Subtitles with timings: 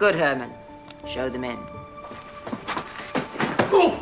[0.00, 0.50] Good, Herman.
[1.06, 1.58] Show them in.
[3.70, 4.00] Oh!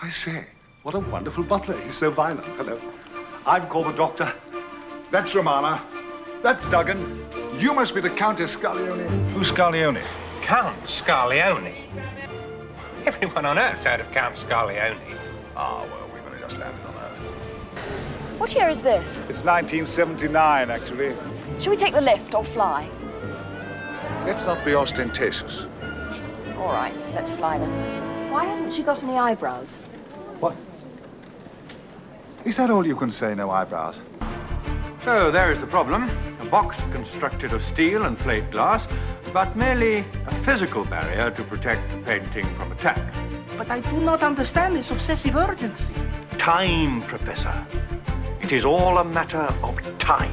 [0.00, 0.46] I say,
[0.84, 1.78] what a wonderful butler.
[1.82, 2.46] He's so violent.
[2.56, 2.80] Hello.
[3.44, 4.32] I've called the doctor.
[5.10, 5.82] That's Romana.
[6.42, 7.26] That's Duggan.
[7.58, 9.06] You must be the Countess Scarlione.
[9.32, 10.02] Who's Scarlione?
[10.40, 11.84] Count Scarlione.
[13.04, 14.96] Everyone on Earth's heard of Count Scarlione.
[15.54, 18.38] Ah, well, we've only just landed on Earth.
[18.38, 19.18] What year is this?
[19.28, 21.14] It's 1979, actually.
[21.58, 22.88] Shall we take the lift or fly?
[24.24, 25.66] Let's not be ostentatious.
[26.56, 28.30] All right, let's fly then.
[28.30, 29.76] Why hasn't she got any eyebrows?
[30.38, 30.54] What?
[32.44, 34.00] Is that all you can say, no eyebrows?
[35.02, 36.08] So there is the problem.
[36.40, 38.86] A box constructed of steel and plate glass,
[39.32, 43.00] but merely a physical barrier to protect the painting from attack.
[43.56, 45.94] But I do not understand this obsessive urgency.
[46.38, 47.66] Time, Professor.
[48.42, 50.32] It is all a matter of time.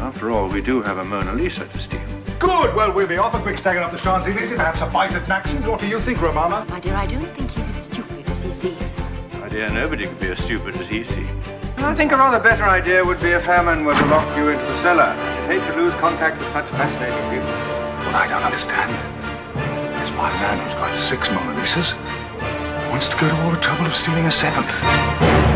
[0.00, 2.00] After all, we do have a Mona Lisa to steal.
[2.38, 2.74] Good!
[2.74, 5.66] Well, we'll be off a quick stagger up the Champs-Élysées, perhaps a bite at Naxon.
[5.66, 6.64] What do you think, Romana?
[6.68, 9.10] My dear, I don't think he's as stupid as he seems.
[9.34, 11.30] My dear, nobody could be as stupid as he seems.
[11.78, 14.64] I think a rather better idea would be if Herman were to lock you into
[14.64, 15.02] the cellar.
[15.02, 17.48] I'd hate to lose contact with such fascinating people.
[18.06, 18.90] What I don't understand
[20.02, 21.94] is why a man who's got six Mona Lisas
[22.90, 25.47] wants to go to all the trouble of stealing a seventh.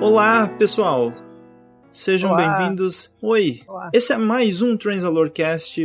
[0.00, 1.12] Olá, pessoal.
[1.92, 3.14] Sejam bem-vindos.
[3.20, 3.60] Oi.
[3.68, 3.90] Olá.
[3.92, 5.78] Esse é mais um Transalorcast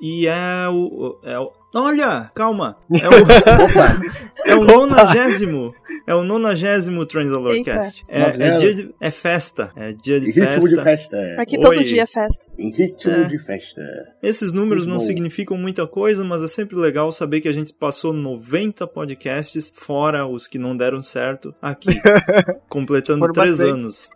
[0.00, 2.76] e é o, é o Olha, calma.
[2.90, 3.12] É o,
[4.46, 5.68] é o nonagésimo.
[6.06, 8.02] É o nonagésimo Transalorcast.
[8.08, 8.58] É, é, Novela.
[8.60, 9.72] dia de, é festa.
[9.76, 10.68] É dia de Em ritmo festa.
[10.68, 11.36] de festa.
[11.38, 12.46] Aqui todo dia é festa.
[12.56, 13.24] Em ritmo É.
[13.24, 13.82] de festa.
[14.22, 18.12] Esses números não significam muita coisa, mas é sempre legal saber que a gente passou
[18.12, 22.00] 90 podcasts, fora os que não deram certo, aqui.
[22.70, 23.70] completando Foram três bastante.
[23.72, 24.10] anos.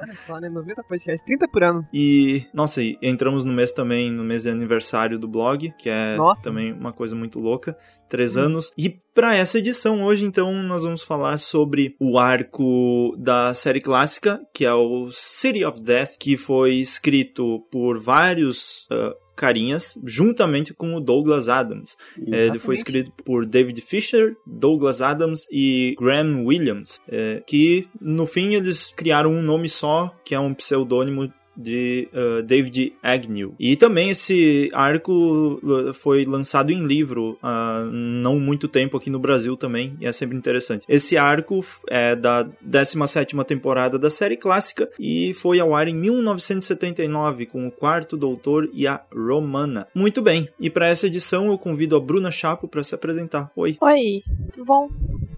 [0.00, 0.48] Olha só, né?
[0.48, 1.86] 90 podcasts, 30 por ano.
[1.92, 6.16] E, nossa, e entramos no mês também, no mês de aniversário do blog, que é
[6.16, 6.42] Nossa.
[6.42, 7.76] também uma coisa muito louca.
[8.08, 8.72] Três anos.
[8.76, 14.40] E para essa edição hoje, então, nós vamos falar sobre o arco da série clássica,
[14.54, 20.94] que é o City of Death, que foi escrito por vários ah, carinhas, juntamente com
[20.94, 21.96] o Douglas Adams.
[22.30, 28.26] É, ele foi escrito por David Fisher, Douglas Adams e Graham Williams, é, que no
[28.26, 33.54] fim eles criaram um nome só, que é um pseudônimo de uh, David Agnew.
[33.58, 39.18] E também esse arco uh, foi lançado em livro há não muito tempo aqui no
[39.18, 40.84] Brasil também, e é sempre interessante.
[40.88, 47.46] Esse arco é da 17ª temporada da série clássica e foi ao ar em 1979
[47.46, 49.86] com o Quarto Doutor e a Romana.
[49.94, 53.50] Muito bem, e para essa edição eu convido a Bruna Chapo para se apresentar.
[53.56, 54.22] Oi, Oi,
[54.52, 54.88] tudo bom?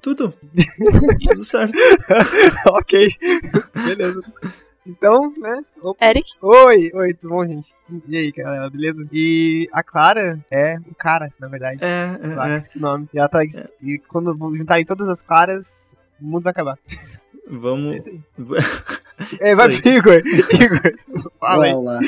[0.02, 0.34] tudo?
[1.24, 1.74] tudo certo.
[2.70, 3.08] ok.
[3.86, 4.20] Beleza.
[4.86, 5.64] Então, né?
[5.80, 6.06] Opa.
[6.06, 6.28] Eric?
[6.42, 7.72] Oi, oi, tudo bom, gente?
[8.08, 9.06] E aí, galera, beleza?
[9.12, 11.78] E a Clara é o cara, na verdade.
[11.82, 12.78] É, é, Clara, é.
[12.78, 13.08] nome.
[13.14, 15.66] E, ela tá, e quando eu vou juntar em todas as Claras,
[16.20, 16.78] o mundo vai acabar.
[17.48, 17.96] Vamos.
[19.40, 19.94] É, vai, Isso aí.
[19.94, 20.22] Igor.
[20.24, 21.72] Igor, fala aí.
[21.72, 22.00] Olá, olá.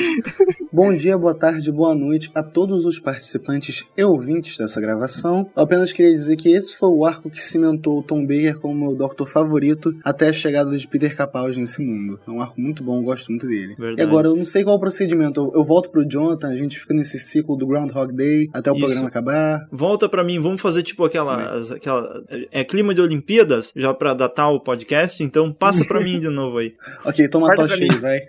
[0.75, 5.49] Bom dia, boa tarde, boa noite a todos os participantes e ouvintes dessa gravação.
[5.55, 8.85] Eu apenas queria dizer que esse foi o arco que cimentou o Tom Baker como
[8.85, 12.19] meu Doctor favorito até a chegada de Peter Capaldi nesse mundo.
[12.27, 13.73] É um arco muito bom, eu gosto muito dele.
[13.79, 14.01] Verdade.
[14.01, 15.39] E agora, eu não sei qual é o procedimento.
[15.39, 18.75] Eu, eu volto pro Jonathan, a gente fica nesse ciclo do Groundhog Day até o
[18.75, 18.85] Isso.
[18.85, 19.65] programa acabar.
[19.71, 22.21] Volta pra mim, vamos fazer tipo aquela, aquela
[22.51, 26.57] é clima de Olimpíadas, já pra datar o podcast, então passa pra mim de novo
[26.57, 26.73] aí.
[27.05, 28.19] Ok, toma a tocha aí, vai.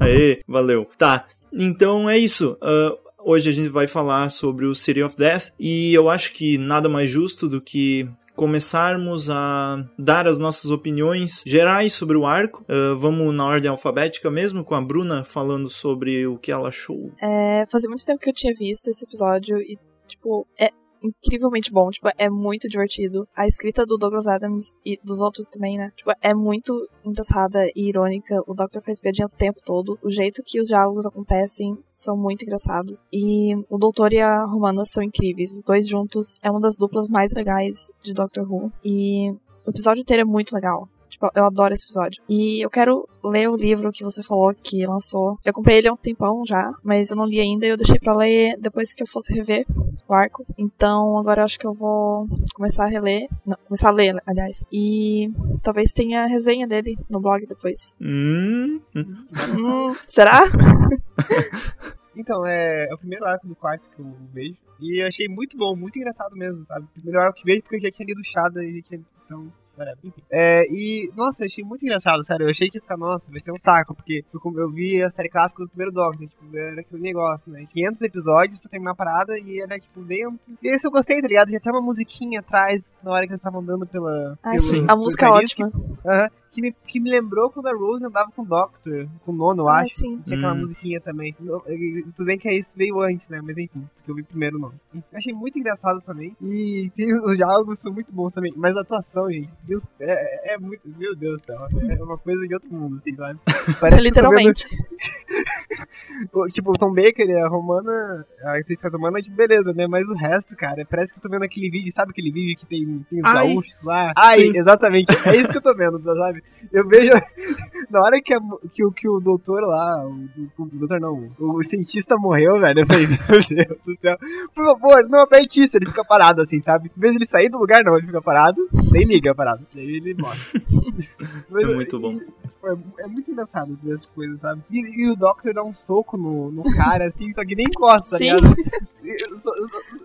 [0.00, 0.88] Aê, valeu.
[0.98, 2.56] Tá, então é isso.
[2.60, 6.58] Ah, hoje a gente vai falar sobre o City of Death e eu acho que
[6.58, 12.64] nada mais justo do que começarmos a dar as nossas opiniões gerais sobre o arco.
[12.68, 17.12] Ah, vamos na ordem alfabética mesmo, com a Bruna falando sobre o que ela achou.
[17.20, 19.78] É, fazia muito tempo que eu tinha visto esse episódio e,
[20.08, 20.70] tipo, é
[21.02, 23.26] incrivelmente bom, tipo, é muito divertido.
[23.36, 25.90] A escrita do Douglas Adams e dos outros também, né?
[25.96, 28.42] Tipo, é muito engraçada e irônica.
[28.46, 29.98] O Doctor faz piadinha o tempo todo.
[30.02, 33.02] O jeito que os diálogos acontecem são muito engraçados.
[33.12, 35.52] E o Doutor e a Romana são incríveis.
[35.52, 38.72] Os dois juntos é uma das duplas mais legais de Doctor Who.
[38.84, 39.30] E
[39.66, 40.88] o episódio inteiro é muito legal.
[41.34, 42.22] Eu adoro esse episódio.
[42.28, 45.38] E eu quero ler o livro que você falou que lançou.
[45.44, 47.98] Eu comprei ele há um tempão já, mas eu não li ainda e eu deixei
[47.98, 49.64] pra ler depois que eu fosse rever
[50.08, 50.44] o arco.
[50.58, 53.28] Então agora eu acho que eu vou começar a reler.
[53.46, 54.64] Não, começar a ler, aliás.
[54.72, 55.30] E
[55.62, 57.96] talvez tenha resenha dele no blog depois.
[58.00, 59.26] Hum, hum.
[59.56, 60.42] Hum, será?
[62.14, 64.56] Então, é, é o primeiro arco do quarto que eu vejo.
[64.80, 66.84] E eu achei muito bom, muito engraçado mesmo, sabe?
[66.84, 69.00] O primeiro arco que vejo porque eu já tinha lido Shada e já tinha.
[69.24, 69.52] Então,
[69.82, 69.98] whatever.
[70.04, 70.22] Enfim.
[70.30, 72.44] É, e, nossa, eu achei muito engraçado, sério.
[72.46, 75.10] Eu achei que ia ficar, nossa, vai ser um saco, porque eu, eu vi a
[75.10, 77.66] série clássica do primeiro Doctor, tipo, era aquele negócio, né?
[77.72, 80.38] 500 episódios pra terminar a parada e era, tipo, dentro.
[80.62, 81.50] E esse eu gostei, tá ligado?
[81.50, 84.38] Já tem uma musiquinha atrás na hora que eles estavam andando pela.
[84.42, 84.84] Ah, pelo- sim.
[84.88, 85.70] A música é ótima.
[86.06, 86.28] Aham.
[86.52, 89.62] Que, me, que me lembrou quando a Rose andava com o Doctor, com o Nono,
[89.62, 89.94] eu Ah, acho.
[89.96, 90.20] sim.
[90.20, 90.60] Tinha aquela Hum.
[90.60, 91.32] musiquinha também.
[91.32, 93.40] Tudo bem que é isso veio antes, né?
[93.42, 94.74] Mas enfim, porque eu vi primeiro o Nono.
[94.94, 96.36] Eu achei muito engraçado também.
[96.42, 98.52] E tem, os diálogos são muito bons também.
[98.56, 100.82] Mas a atuação, gente, Deus, é, é muito.
[100.98, 101.58] Meu Deus do céu.
[101.88, 103.38] É uma coisa de outro mundo, assim, sabe?
[103.80, 104.66] Parece vendo- Literalmente.
[106.32, 109.72] o- tipo, o Tom Baker e a Romana, a atriz que faz Romana, tipo, beleza,
[109.72, 109.86] né?
[109.86, 112.66] Mas o resto, cara, parece que eu tô vendo aquele vídeo, sabe aquele vídeo que
[112.66, 114.12] tem, tem os gaúchos lá?
[114.16, 114.58] Ai, Sim.
[114.58, 115.12] exatamente.
[115.26, 116.41] É isso que eu tô vendo, sabe?
[116.72, 117.10] Eu vejo.
[117.90, 118.40] Na hora que, a-
[118.72, 120.10] que, o- que o doutor lá, o,
[120.58, 124.16] o, o doutor não, o, o cientista morreu, velho, eu falei, meu Deus do céu.
[124.54, 126.90] Por favor, não aperte isso, ele fica parado assim, sabe?
[126.96, 129.66] Em vez de ele sair do lugar, não, ele fica parado, nem liga parado.
[129.74, 130.38] Daí ele morre.
[131.50, 132.18] Mas, É muito bom.
[132.64, 134.62] é, é muito engraçado ver essas coisas, sabe?
[134.70, 138.10] E, e o Doctor dá um soco no, no cara, assim, só que nem encosta,
[138.10, 138.24] tá Sim.
[138.32, 138.54] ligado?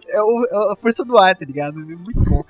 [0.08, 1.80] E- É, o- é a força do ar, tá ligado?
[1.80, 2.44] É muito bom.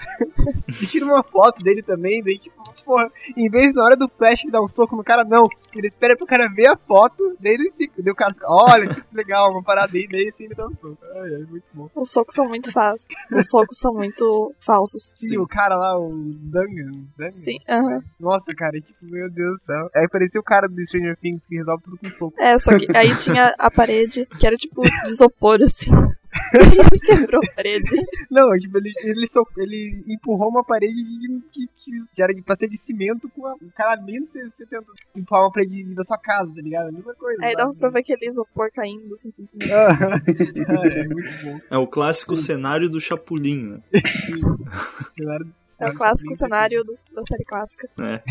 [0.82, 2.56] E tira uma foto dele também, daí tipo,
[2.86, 5.44] porra, em vez na hora do flash ele dá um soco no cara, não.
[5.76, 9.04] Ele espera pro cara ver a foto, daí ele fica, daí o cara olha, que
[9.16, 10.98] legal, uma parada aí, daí assim ele dá um soco.
[11.16, 11.90] Ai, ai, muito bom.
[11.96, 13.08] Os socos são muito fáceis.
[13.32, 15.14] Os socos são muito falsos.
[15.22, 15.38] E Sim.
[15.38, 16.92] o cara lá, o Dungan?
[17.30, 18.02] Sim, aham.
[18.20, 19.90] Nossa, cara, tipo, meu Deus do céu.
[19.96, 22.42] Aí parecia o cara do Stranger Things que resolve tudo com soco.
[22.42, 25.92] É, só que aí tinha a parede, que era tipo de isopor, assim.
[26.54, 27.90] Ele quebrou a parede.
[28.32, 32.42] Não, tipo, ele, ele, so- ele empurrou uma parede de, que, que, que era de,
[32.42, 34.86] pra ser de cimento com a, o cara menos você, você tenta
[35.16, 36.90] empurrar uma parede da sua casa, tá ligado?
[36.90, 37.46] A mesma coisa.
[37.46, 37.80] Aí dava sabe?
[37.80, 39.72] pra ver aquele isopor caindo, assim, sem cimento.
[39.74, 40.22] Ah,
[40.94, 41.60] é muito bom.
[41.70, 43.82] É o clássico cenário do Chapolin, né?
[45.80, 47.88] É o clássico cenário do- da série clássica.
[48.00, 48.24] É.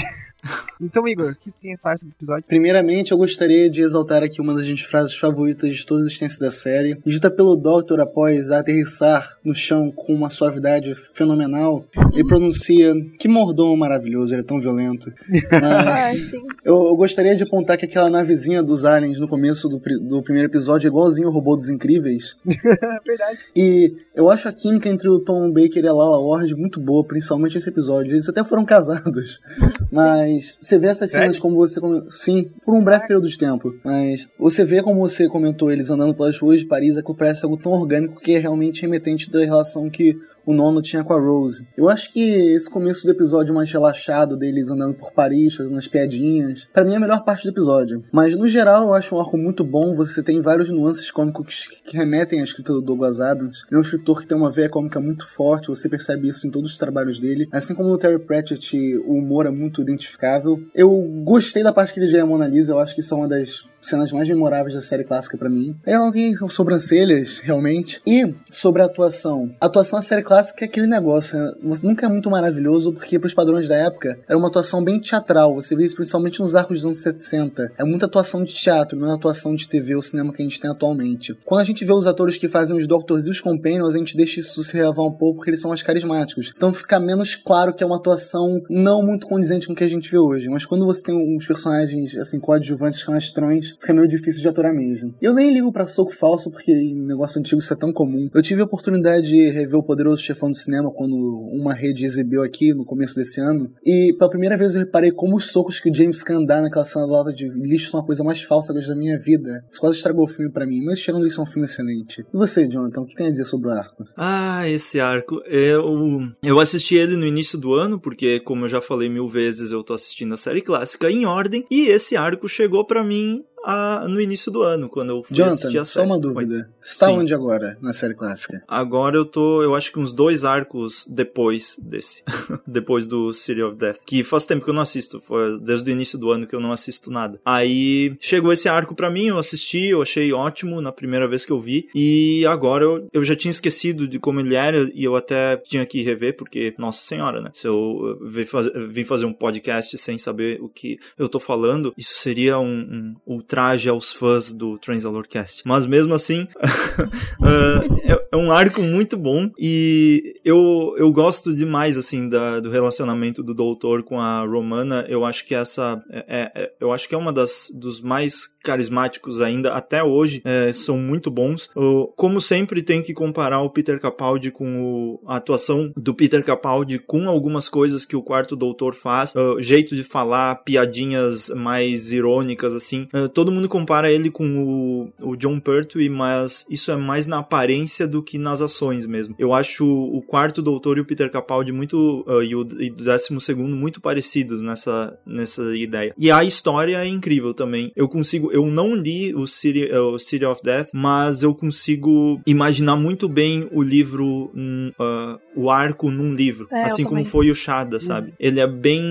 [0.81, 2.45] Então, Igor, o que tem a falar sobre o episódio?
[2.47, 6.41] Primeiramente, eu gostaria de exaltar aqui uma das minhas frases favoritas de toda a existência
[6.41, 6.99] da série.
[7.05, 13.77] Dita pelo Doctor após aterrissar no chão com uma suavidade fenomenal, ele pronuncia: Que mordomo
[13.77, 15.13] maravilhoso, ele é tão violento.
[16.31, 16.45] Sim.
[16.65, 20.49] eu, eu gostaria de apontar que aquela navezinha dos aliens no começo do, do primeiro
[20.49, 22.37] episódio é igualzinho o robô dos incríveis.
[22.47, 23.39] É verdade.
[23.55, 27.05] E eu acho a química entre o Tom Baker e a Lala Ward muito boa,
[27.05, 28.13] principalmente esse episódio.
[28.13, 29.41] Eles até foram casados.
[29.91, 31.43] Mas você vê essas cenas Sério?
[31.43, 31.81] como você.
[32.11, 33.75] Sim, por um breve período de tempo.
[33.85, 37.57] Mas você vê como você comentou eles andando pelas ruas de Paris, aquilo parece algo
[37.57, 40.17] tão orgânico que é realmente remetente da relação que
[40.47, 41.69] o nono tinha com a Rose.
[41.77, 42.21] Eu acho que
[42.55, 46.93] esse começo do episódio mais relaxado deles andando por Paris, fazendo as piadinhas, pra mim
[46.93, 48.05] é a melhor parte do episódio.
[48.13, 51.97] Mas no geral eu acho um arco muito bom, você tem vários nuances cômicos que
[51.97, 53.65] remetem à escrita do Douglas Adams.
[53.69, 56.51] Ele é um escritor que tem uma veia cômica muito forte, você percebe isso em
[56.51, 57.49] todos os trabalhos dele.
[57.51, 60.61] Assim como no Terry Pratchett, o humor é muito identificável.
[60.75, 63.17] Eu gostei da parte que ele já é Mona Lisa, eu acho que isso é
[63.17, 65.77] uma das cenas mais memoráveis da série clássica pra mim.
[65.85, 68.01] Ela não tem sobrancelhas, realmente.
[68.07, 69.55] E sobre a atuação.
[69.61, 71.53] A atuação da série clássica é aquele negócio, né?
[71.83, 75.55] Nunca é muito maravilhoso, porque pros padrões da época, era uma atuação bem teatral.
[75.55, 77.73] Você vê isso principalmente nos arcos dos anos 60.
[77.79, 80.61] É muita atuação de teatro, não é atuação de TV ou cinema que a gente
[80.61, 81.37] tem atualmente.
[81.45, 84.17] Quando a gente vê os atores que fazem os Doctors e os Companions, a gente
[84.17, 86.53] deixa isso se relevar um pouco, porque eles são mais carismáticos.
[86.57, 89.89] Então fica menos claro que é uma atuação não muito condizente com o que a
[89.89, 90.49] gente vê hoje.
[90.49, 95.15] Mas quando você tem uns personagens, assim, coadjuvantes canastrões, fica meio difícil de aturar mesmo.
[95.21, 98.29] Eu nem ligo pra soco falso, porque em negócio antigo isso é tão comum.
[98.35, 102.43] Eu tive a oportunidade de rever o Poderoso Chefão do Cinema quando uma rede exibiu
[102.43, 103.73] aqui no começo desse ano.
[103.85, 106.85] E pela primeira vez eu reparei como os socos que o James Caan dá naquela
[106.85, 109.65] cena da lata de lixo são a coisa mais falsa da minha vida.
[109.71, 112.23] Isso quase estragou o filme pra mim, mas tirando isso é um filme excelente.
[112.23, 114.05] E você, Jonathan, o que tem a dizer sobre o arco?
[114.17, 115.41] Ah, esse arco.
[115.47, 119.71] Eu, eu assisti ele no início do ano, porque, como eu já falei mil vezes,
[119.71, 121.65] eu tô assistindo a série clássica em ordem.
[121.71, 125.63] E esse arco chegou pra mim ah, no início do ano, quando eu fui assistir
[125.65, 126.07] Jonathan, a só série.
[126.07, 126.21] uma Oi.
[126.21, 126.71] dúvida.
[126.81, 128.63] Você tá onde agora na série clássica?
[128.69, 132.23] Agora eu tô, eu acho que uns dois arcos depois desse.
[132.67, 133.99] depois do City of Death.
[134.07, 135.21] Que faz tempo que eu não assisto.
[135.21, 137.41] Foi desde o início do ano que eu não assisto nada.
[137.45, 141.53] Aí chegou esse arco pra mim, eu assisti, eu achei ótimo na primeira vez que
[141.53, 141.89] eu vi.
[141.95, 145.85] E agora eu, eu já tinha esquecido de como ele era e eu até tinha
[145.85, 147.51] que rever, porque, nossa senhora, né?
[147.53, 151.93] Se eu vim faz- vim fazer um podcast sem saber o que eu tô falando,
[151.97, 155.63] isso seria um, um ultraje aos fãs do Transalorcast.
[155.65, 161.97] Mas mesmo assim, uh, é, é, um arco muito bom e eu, eu gosto demais,
[161.97, 165.07] assim, da, do relacionamento do Doutor com a Romana.
[165.09, 169.41] Eu acho que essa, é, é, eu acho que é uma das, dos mais carismáticos
[169.41, 171.71] ainda, até hoje, é, são muito bons.
[171.77, 176.43] Uh, como sempre, tem que comparar o Peter Capaldi com o, a atuação do Peter
[176.45, 182.13] Capaldi com algumas coisas que o quarto doutor faz, uh, jeito de falar, piadinhas mais
[182.13, 183.07] irônicas, assim.
[183.15, 187.39] Uh, todo mundo compara ele com o, o John Pertwee, mas isso é mais na
[187.39, 189.35] aparência do que nas ações mesmo.
[189.39, 193.41] Eu acho o quarto doutor e o Peter Capaldi muito, uh, e, o, e décimo
[193.41, 196.15] segundo muito parecidos nessa, nessa ideia.
[196.19, 197.93] E a história é incrível também.
[197.95, 202.97] Eu consigo, eu não li o City, o City of Death, mas eu consigo imaginar
[202.97, 207.31] muito bem o livro, uh, o arco num livro, É, assim como também.
[207.31, 208.35] foi o Shada, sabe?
[208.39, 209.03] Ele é bem,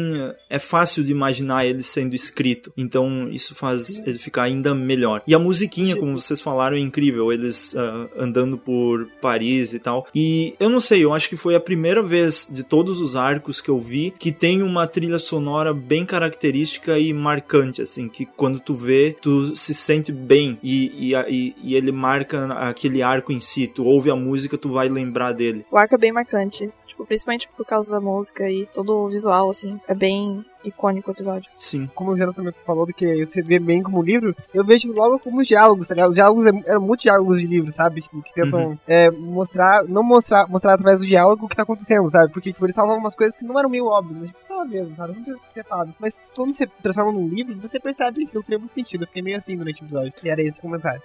[0.50, 5.22] é fácil de imaginar ele sendo escrito, então isso faz ele ficar ainda melhor.
[5.28, 10.08] E a musiquinha, como vocês falaram, é incrível, eles uh, andando por Paris e tal.
[10.16, 13.62] E eu não sei, eu acho que foi a primeira vez de todos os arcos
[13.62, 18.60] que eu vi que tem uma trilha sonora bem característica e marcante, assim, que quando
[18.60, 23.40] tu vê, tu se sente bem e, e, e, e ele marca aquele arco em
[23.40, 23.68] si.
[23.68, 25.66] Tu ouve a música, tu vai lembrar dele.
[25.72, 26.70] O arco é bem marcante.
[26.96, 29.78] Tipo, principalmente por causa da música e todo o visual, assim.
[29.86, 31.52] É bem icônico o episódio.
[31.60, 31.90] Sim.
[31.94, 35.20] Como o Jonathan também falou do que você vê bem como livro, eu vejo logo
[35.20, 36.10] como os diálogos, tá ligado?
[36.12, 38.02] Os diálogos é- eram muitos diálogos de livro, sabe?
[38.02, 38.78] Tipo, que tentam Uhum.
[38.88, 42.32] é, mostrar, não mostrar, mostrar através do diálogo o que tá acontecendo, sabe?
[42.32, 44.66] Porque, tipo, eles falavam umas coisas que não eram meio óbvias, mas tipo, você tava
[44.66, 45.14] vendo, sabe?
[45.16, 45.94] Não precisa ter falado.
[46.00, 49.02] Mas quando você transforma num livro, você percebe que aquilo tem muito sentido.
[49.04, 50.14] Eu fiquei meio assim durante o episódio.
[50.24, 51.02] E era esse o comentário.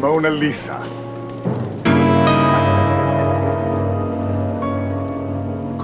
[0.00, 0.78] Mona Lisa.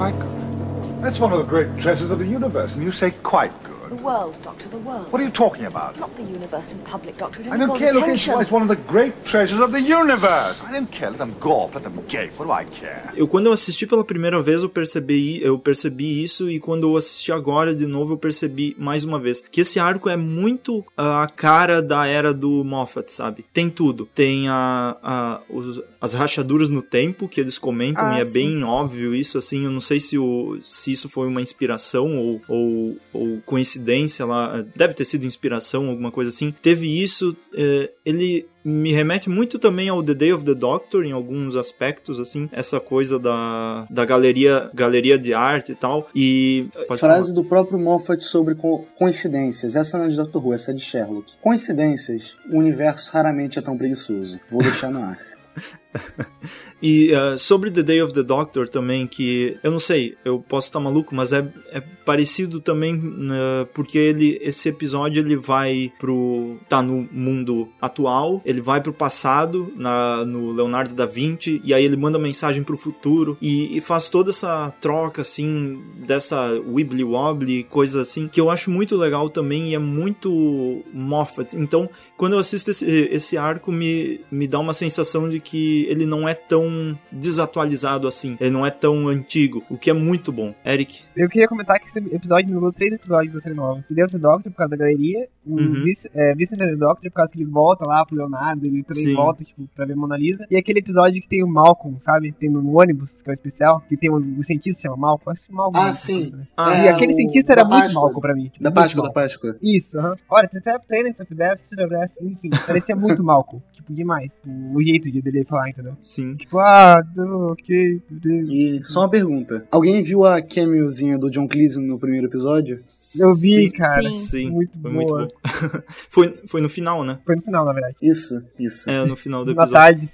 [0.01, 1.03] Quite good.
[1.03, 3.70] That's one of the great treasures of the universe, and you say quite good.
[4.03, 5.07] World, Doctor, the world.
[5.13, 5.99] What are you talking about?
[5.99, 7.43] Not the universe in public, Doctor.
[7.43, 7.93] I don't care.
[7.93, 10.61] Look, it's, one of the great treasures of the universe.
[10.67, 11.11] I don't care.
[11.11, 11.75] Let them gawp.
[11.75, 12.33] Let them gape.
[12.39, 13.03] What do I care?
[13.15, 16.97] Eu quando eu assisti pela primeira vez eu percebi eu percebi isso e quando eu
[16.97, 21.23] assisti agora de novo eu percebi mais uma vez que esse arco é muito ah,
[21.25, 23.45] a cara da era do Moffat, sabe?
[23.53, 24.07] Tem tudo.
[24.15, 28.33] Tem a, a os- as rachaduras no tempo que eles comentam Ah, e é sim.
[28.55, 29.65] bem óbvio isso assim.
[29.65, 33.90] Eu não sei se o se isso foi uma inspiração ou, ou, ou coincidência
[34.27, 34.65] lá.
[34.77, 36.55] Deve ter sido inspiração, alguma coisa assim.
[36.63, 37.37] Teve isso.
[37.55, 42.21] eh, ele me remete muito também ao The Day of the Doctor em alguns aspectos,
[42.21, 46.11] assim, essa coisa da, da galeria, galeria de arte e tal.
[46.15, 46.69] E.
[46.87, 49.75] pode Frase do próprio Moffat sobre co- coincidências.
[49.77, 51.39] Essa não é de Doctor Who, essa é de Sherlock.
[51.41, 54.39] Coincidências, o universo raramente é tão preguiçoso.
[54.51, 55.19] Vou deixar no ar.
[56.83, 60.69] E uh, sobre The Day of the Doctor também, que eu não sei, eu posso
[60.69, 66.57] estar maluco, mas é, é parecido também uh, porque ele esse episódio ele vai pro
[66.69, 71.85] tá no mundo atual, ele vai pro passado na no Leonardo da Vinci e aí
[71.85, 77.65] ele manda mensagem pro futuro e, e faz toda essa troca assim dessa wibbly wobbly
[77.65, 81.57] coisa assim que eu acho muito legal também e é muito Moffat.
[81.57, 81.89] Então
[82.21, 86.29] quando eu assisto esse, esse arco me, me dá uma sensação de que ele não
[86.29, 90.55] é tão desatualizado assim, ele não é tão antigo, o que é muito bom.
[90.65, 93.83] Eric, Eu queria comentar que esse episódio me três episódios da série nova.
[93.91, 95.83] O Dentro do Doctor por causa da galeria, o Uhum.
[95.85, 99.15] Vice, é, Vice Doctor por causa que ele volta lá pro Leonardo, ele também Sim.
[99.15, 100.47] volta, tipo, pra ver Mona Lisa.
[100.51, 102.33] E aquele episódio que tem o Malcolm, sabe?
[102.33, 104.97] Tem no, no ônibus, que é o especial, que tem um, o cientista que chama
[104.99, 105.33] Malcolm.
[105.33, 105.89] Acho que Malcolm.
[105.89, 106.33] Ah, sim.
[106.57, 108.03] Ah, e É, aquele o- cientista da era muito Páscoa.
[108.03, 108.49] Malcolm pra mim.
[108.49, 109.11] Tipo, Da Páscoa, da.
[109.13, 109.57] Páscoa.
[109.63, 110.15] Isso, aham.
[110.29, 113.63] Olha, tem até Planet of Death, City of Death, enfim, parecia muito Malcolm.
[113.73, 114.31] Tipo, demais.
[114.75, 115.97] O, jeito de dele falar, entendeu?
[116.01, 116.35] sim.
[116.37, 118.03] Tipo, ah, não, ok.
[118.49, 119.67] E só uma pergunta.
[119.71, 122.83] Alguém viu a cameozinha do John Cleese no primeiro episódio?
[123.19, 124.11] Eu vi, Sim, cara.
[124.11, 124.19] Sim.
[124.21, 125.19] Sim, Muito foi boa.
[125.21, 125.83] muito bom.
[126.09, 127.19] foi, foi no final, né?
[127.25, 127.97] Foi no final, na verdade.
[128.01, 128.89] Isso, isso.
[128.89, 129.75] É, no final do Na episódio.
[129.75, 130.11] tarde.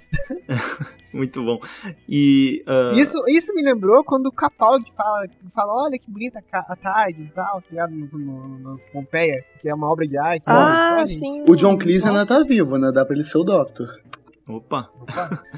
[1.13, 1.59] Muito bom.
[2.07, 2.63] E.
[2.67, 5.25] ah, Isso, isso me lembrou quando o Capaldi fala,
[5.55, 7.91] fala olha que bonita a tarde e tal, tá ligado?
[7.91, 10.43] No, no, no Pompeia, que é uma obra de arte.
[10.45, 11.43] Ah, Olha, sim.
[11.49, 12.91] O John Cleese ainda tá vivo, né?
[12.91, 13.99] Dá pra ele ser o Doctor.
[14.47, 14.89] Opa.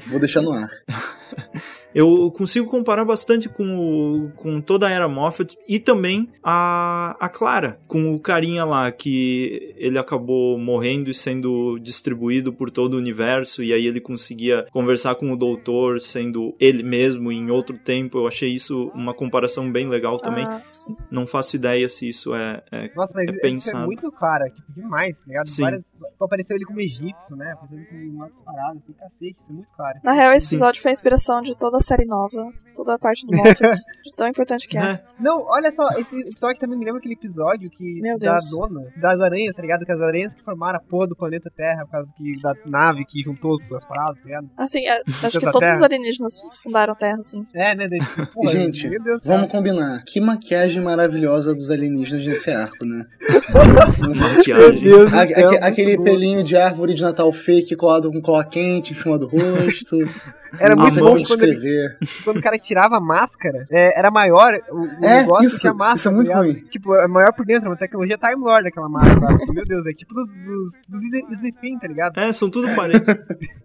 [0.08, 0.68] Vou deixar no ar.
[1.94, 7.28] Eu consigo comparar bastante com, o, com toda a era Moffat e também a, a
[7.28, 12.96] Clara, com o carinha lá que ele acabou morrendo e sendo distribuído por todo o
[12.96, 18.18] universo, e aí ele conseguia conversar com o doutor sendo ele mesmo em outro tempo.
[18.18, 20.44] Eu achei isso uma comparação bem legal também.
[20.44, 20.62] Ah.
[21.10, 22.62] Não faço ideia se isso é.
[22.70, 25.48] é- Nossa, mas É isso é muito clara, tipo, demais, tá ligado?
[25.48, 25.62] Sim.
[25.62, 25.84] Várias,
[26.26, 27.52] apareceu ele como egípcio, né?
[27.52, 29.98] Apareceu ele como uma parada, assim, cacete, isso é muito claro.
[30.04, 30.54] Na real, esse Sim.
[30.56, 33.58] episódio foi a inspiração de toda a série nova, toda a parte do Moffat,
[34.04, 34.80] de tão importante que é.
[34.92, 35.00] É.
[35.18, 38.50] Não, olha só, esse episódio também me lembra aquele episódio que Meu da Deus.
[38.50, 39.84] dona, das aranhas, tá ligado?
[39.84, 43.04] Que as aranhas que formaram a porra do planeta Terra por causa que, da nave
[43.04, 44.48] que juntou as duas paradas, tá ligado?
[44.56, 47.46] Assim, é, acho que todos os alienígenas fundaram a Terra, assim.
[47.54, 47.88] É, né?
[47.88, 48.88] daí, tipo, porra, Gente.
[49.24, 50.02] Vamos combinar.
[50.04, 53.04] Que maquiagem maravilhosa dos alienígenas nesse arco, né?
[53.98, 54.82] Maquiagem.
[54.82, 55.96] Meu Deus A- aquele.
[56.10, 59.98] Pelinho de árvore de Natal fake colado com cola quente em cima do rosto.
[60.58, 61.98] Era muito bom quando, ele, descrever.
[62.24, 65.68] quando o cara tirava a máscara, é, era maior o, o É, negócio isso, que
[65.68, 65.94] a máscara.
[65.96, 66.54] isso é muito tá ligado?
[66.58, 66.64] ruim.
[66.70, 69.38] Tipo, é maior por dentro, uma tecnologia Time Lord aquela máscara.
[69.38, 72.18] Tipo, Meu Deus, é tipo dos, dos, dos tá ligado?
[72.18, 73.00] É, são tudo parentes.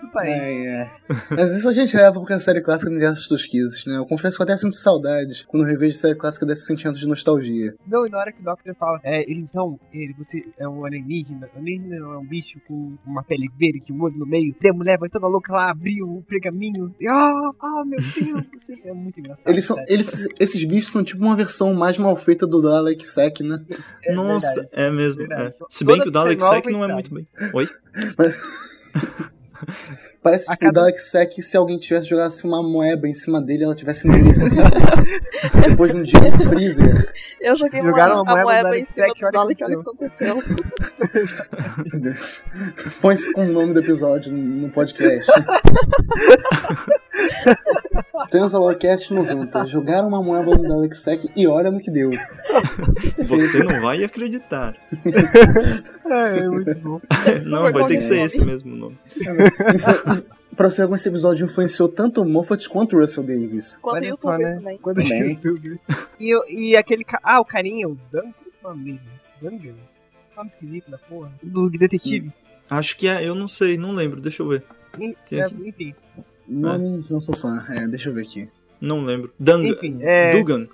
[0.00, 0.40] Tudo parente.
[0.40, 0.90] É, é.
[1.30, 3.96] Mas isso a gente leva porque a série clássica não tem essas tosquices, né?
[3.96, 7.06] Eu confesso que eu até sinto saudades quando eu revejo série clássica desse sentimento de
[7.06, 7.72] nostalgia.
[7.86, 10.84] Não, e na hora que o Doctor fala, é, ele então, ele, você é um
[10.84, 14.72] alienígena, alienígena é um bicho com uma pele verde, um olho no meio, e a
[14.72, 18.44] mulher vai toda louca lá, abriu pergaminho, e ah, ah, meu Deus,
[18.84, 19.48] é muito engraçado.
[19.48, 23.40] Eles são, eles, esses bichos são tipo uma versão mais mal feita do Dalek Sec,
[23.40, 23.62] né?
[24.04, 24.68] É Nossa, verdade.
[24.72, 25.32] é mesmo.
[25.32, 25.54] É.
[25.68, 27.26] Se bem Toda que o Dalek Sec não é muito bem.
[27.52, 27.68] Oi?
[30.22, 33.40] Parece tipo o cada- Dalek Sec se alguém tivesse jogado assim, uma moeba em cima
[33.40, 34.62] dele ela tivesse envelhecido.
[35.68, 37.12] Depois de um dia no freezer.
[37.40, 39.82] Eu joguei uma, Jogaram a uma moeba moeba, em cima do Dalek, que olha o
[39.82, 40.36] que aconteceu.
[41.92, 42.44] Meu Deus.
[43.00, 45.32] Põe-se com o nome do episódio no podcast.
[48.30, 49.66] Transalorcast 90.
[49.66, 52.10] Jogaram uma moeba no Dalek Sec e olha no que deu.
[53.26, 54.76] Você não vai acreditar.
[56.10, 57.00] É, é muito bom.
[57.44, 58.98] Não, vai ter que ser esse mesmo nome.
[60.56, 63.78] Pra você esse episódio influenciou tanto o Moffat quanto o Russell Davis.
[63.80, 64.76] Quanto Olha só, youtubers né?
[64.78, 64.78] também.
[64.78, 65.30] Também.
[65.30, 65.78] youtubers.
[66.20, 67.04] E, o- e aquele.
[67.04, 68.20] ca- Ah, o carinha, o Dan.
[68.20, 69.00] É o nome dele?
[69.40, 69.74] Dungan?
[70.36, 71.32] Nome esquisito da porra.
[71.42, 72.30] Do detetive.
[72.68, 74.62] Acho que é, eu não sei, não lembro, deixa eu ver.
[75.00, 75.94] É, enfim.
[76.60, 77.64] Nome não sou fã.
[77.78, 78.48] É, deixa eu ver aqui.
[78.80, 79.32] Não lembro.
[79.38, 80.30] Dang Enfim, é.
[80.30, 80.66] Dugan.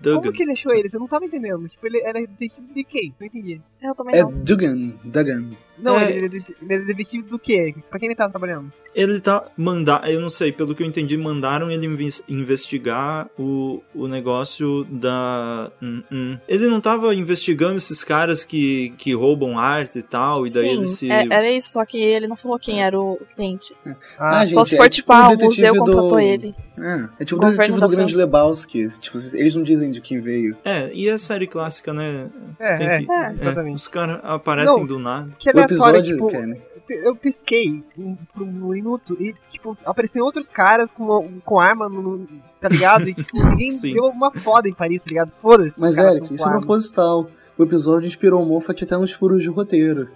[0.00, 0.20] Dugan.
[0.20, 0.92] Como que ele achou eles?
[0.92, 1.68] Eu não tava entendendo.
[1.68, 3.14] Tipo, ele era detetive de quem?
[3.20, 3.60] Não entendi.
[3.80, 4.32] Eu também É não.
[4.32, 4.92] Dugan.
[5.04, 5.50] Dugan.
[5.82, 6.10] Não, É.
[6.12, 7.74] ele, é ele é detetive do quê?
[7.90, 8.72] Pra quem ele tava trabalhando?
[8.94, 13.82] Ele tá mandar, eu não sei, pelo que eu entendi, mandaram ele inves- investigar o,
[13.94, 15.70] o negócio da.
[15.82, 16.38] Hum, hum.
[16.46, 20.72] Ele não tava investigando esses caras que, que roubam arte e tal, e daí Sim,
[20.76, 21.10] ele se.
[21.10, 23.74] é- era isso, só que ele não falou quem era o cliente.
[24.18, 26.20] Ah, só gente, se for é tipo, tipo o ah, o detetive museu do- contratou
[26.20, 26.54] ele.
[26.78, 28.24] É, é tipo o detetive do Grande França.
[28.26, 28.88] Lebowski.
[29.00, 30.56] Tipo, eles não dizem de quem veio.
[30.64, 32.28] É, e a série clássica, né?
[32.58, 33.76] É, Tem é, que- é, exatamente.
[33.76, 34.86] os caras aparecem Não.
[34.86, 35.30] do nada.
[35.38, 36.60] Que episódio, tipo, Kenny.
[36.88, 41.88] eu pesquei um, por um minuto e, tipo, apareciam outros caras com, uma- com arma,
[41.88, 42.26] no,
[42.60, 43.08] tá ligado?
[43.08, 43.92] E, tipo, ninguém Sim.
[43.94, 45.32] deu uma foda em Paris, tá ligado?
[45.40, 45.74] Foda-se.
[45.78, 47.28] Mas, Eric, isso é proposital.
[47.58, 50.08] O episódio inspirou o Moffat até nos furos de roteiro.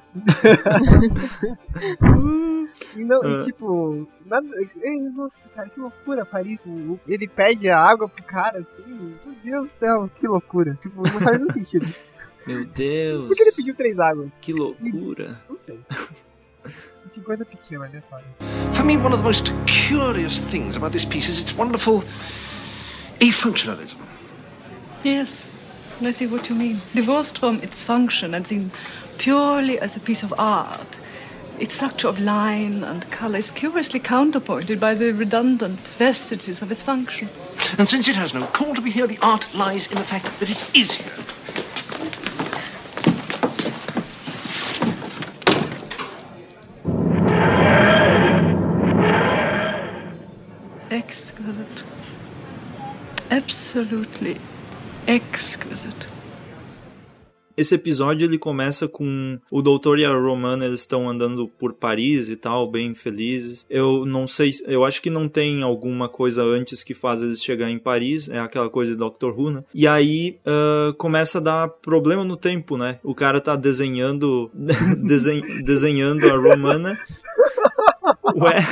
[2.03, 2.67] Hum,
[2.97, 3.41] e não, Ah.
[3.41, 4.47] e tipo, nada,
[4.83, 6.61] ei, nossa, cara, que loucura, Paris.
[7.07, 8.91] Ele pede a água pro cara, assim,
[9.25, 10.79] meu Deus do céu, que loucura.
[10.81, 11.87] Tipo, não faz nenhum sentido.
[12.47, 13.29] Meu Deus.
[13.29, 14.31] Por que ele pediu três águas?
[14.41, 15.41] Que loucura.
[15.49, 15.81] Não sei.
[17.15, 18.27] Que coisa pequena, né, Fábio?
[18.75, 22.05] For me, one of the most curious things about this piece is its wonderful
[23.21, 23.97] e-functionalism.
[25.03, 25.49] Yes,
[26.03, 26.79] I see what you mean.
[26.95, 28.71] Divorced from its function and seen
[29.17, 30.99] purely as a piece of art,
[31.59, 36.83] its structure of line and color is curiously counterpointed by the redundant vestiges of its
[36.83, 37.31] function.
[37.79, 40.39] And since it has no call to be here, the art lies in the fact
[40.39, 41.25] that it is here.
[53.77, 54.39] Absolutely
[55.07, 56.09] exquisite.
[57.55, 62.29] Esse episódio ele começa com o doutor e a Romana, eles estão andando por Paris
[62.31, 63.67] e tal, bem felizes.
[63.69, 67.71] Eu não sei, eu acho que não tem alguma coisa antes que faz eles chegar
[67.71, 69.65] em Paris, é aquela coisa de Doctor Who, né?
[69.75, 72.99] E aí ah, começa a dar problema no tempo, né?
[73.05, 74.51] O cara tá desenhando
[74.99, 76.99] desen- desenhando a Romana.
[78.37, 78.67] Ué,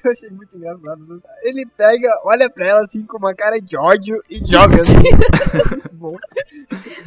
[0.00, 1.04] que eu achei muito engraçado.
[1.06, 1.20] né?
[1.42, 4.98] Ele pega, olha pra ela assim com uma cara de ódio e joga assim.
[4.98, 6.16] Muito Bom,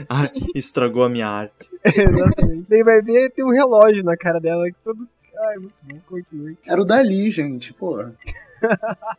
[0.09, 1.69] ai, estragou a minha arte.
[1.85, 2.65] exatamente.
[2.69, 5.07] Daí vai ver tem um relógio na cara dela que todo.
[5.47, 6.57] Ai, muito bom, continue.
[6.67, 8.05] Era o Dali, gente, pô.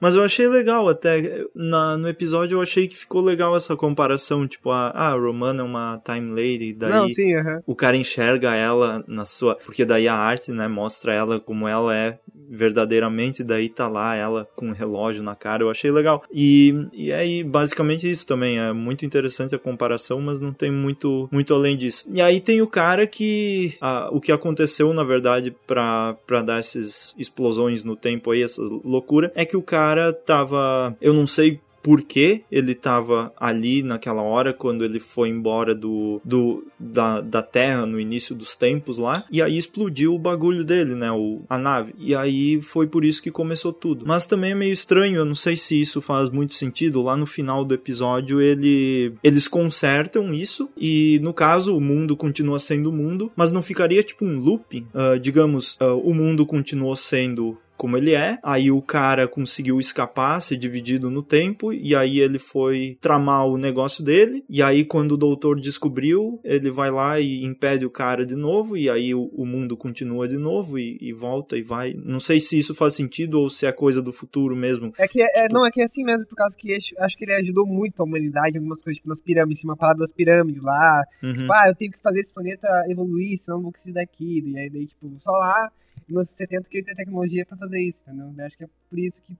[0.01, 1.45] Mas eu achei legal até.
[1.55, 4.47] Na, no episódio eu achei que ficou legal essa comparação.
[4.47, 6.73] Tipo, a, a Romana é uma Time Lady.
[6.73, 7.63] Daí Não, sim, aham.
[7.67, 9.57] o cara enxerga ela na sua.
[9.57, 13.43] Porque daí a arte, né, mostra ela como ela é verdadeiramente.
[13.43, 15.63] Daí tá lá ela com um relógio na cara.
[15.63, 16.23] Eu achei legal.
[16.33, 18.59] E, e aí, basicamente isso também.
[18.59, 22.05] É muito interessante a comparação, mas não tem muito, muito além disso.
[22.13, 23.75] E aí tem o cara que.
[23.81, 28.61] ah, o que aconteceu, na verdade, pra, pra dar essas explosões no tempo aí, essa
[28.63, 30.97] loucura, é que o cara tava.
[31.01, 36.21] Eu não sei por que ele tava ali naquela hora quando ele foi embora do,
[36.25, 40.95] do da, da Terra no início dos tempos lá e aí explodiu o bagulho dele,
[40.95, 41.93] né, o, a nave.
[41.99, 44.05] E aí foi por isso que começou tudo.
[44.07, 47.03] Mas também é meio estranho, eu não sei se isso faz muito sentido.
[47.03, 52.59] Lá no final do episódio ele eles consertam isso e no caso o mundo continua
[52.59, 54.87] sendo o mundo, mas não ficaria tipo um looping.
[54.95, 58.39] Ah, digamos, ah, o mundo continuou sendo como ele é.
[58.45, 63.59] Aí o cara conseguiu escapar, ser dividido no tempo, e aí ele foi tramar o
[63.59, 64.45] negócio dele.
[64.49, 68.77] E aí, quando o doutor descobriu, ele vai lá e impede o cara de novo,
[68.77, 71.93] e aí o, o mundo continua de novo e, e volta e vai.
[71.93, 74.95] Não sei se isso faz sentido ou se é coisa do futuro mesmo.
[74.97, 77.33] É que é, não, é que é assim mesmo, por causa que acho, que ele
[77.33, 80.63] ajudou muito a humanidade em algumas coisas, tipo nas pirâmides, tinha uma parada das pirâmides
[80.63, 81.03] lá.
[81.21, 81.33] Uhum.
[81.33, 84.41] Tipo, ah, eu tenho que fazer esse planeta evoluir, senão eu vou conseguir daqui.
[84.47, 85.69] E aí, daí, tipo, só lá,
[86.09, 88.35] em 1970 que ele tem tecnologia pra fazer isso, entendeu?
[88.37, 89.37] Eu acho que é por isso que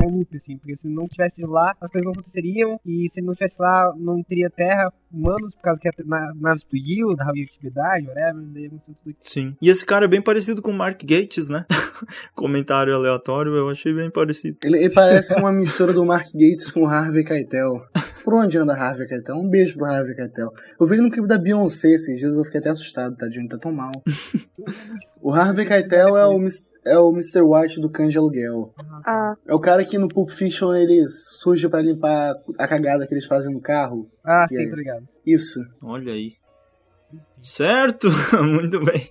[0.00, 3.08] é um loop, assim, porque se ele não tivesse lá, as coisas não aconteceriam, e
[3.08, 6.56] se ele não tivesse lá, não teria terra, humanos, por causa que a na- nave
[6.56, 9.32] explodiu, da radioatividade, whatever, daí aconteceu tudo isso.
[9.32, 9.56] Sim.
[9.60, 11.64] E esse cara é bem parecido com o Mark Gates, né?
[12.34, 14.58] Comentário aleatório, eu achei bem parecido.
[14.62, 17.80] Ele, ele parece uma mistura do Mark Gates com o Harvey Keitel.
[18.24, 19.36] Por onde anda Harvey Keitel?
[19.36, 20.50] Um beijo pro Harvey Keitel.
[20.80, 23.48] Eu vi ele no clipe da Beyoncé esses dias, eu fiquei até assustado, tadinho, ele
[23.48, 23.92] tá tão mal.
[25.20, 26.38] o Harvey Keitel é o,
[26.84, 27.42] é o Mr.
[27.42, 28.72] White do Cães de Aluguel.
[29.06, 33.14] Ah, É o cara que no Pulp Fiction ele suja pra limpar a cagada que
[33.14, 34.08] eles fazem no carro.
[34.24, 34.68] Ah, sim, aí?
[34.70, 35.08] tá ligado.
[35.26, 35.60] Isso.
[35.82, 36.34] Olha aí.
[37.40, 38.08] Certo,
[38.42, 39.10] muito bem.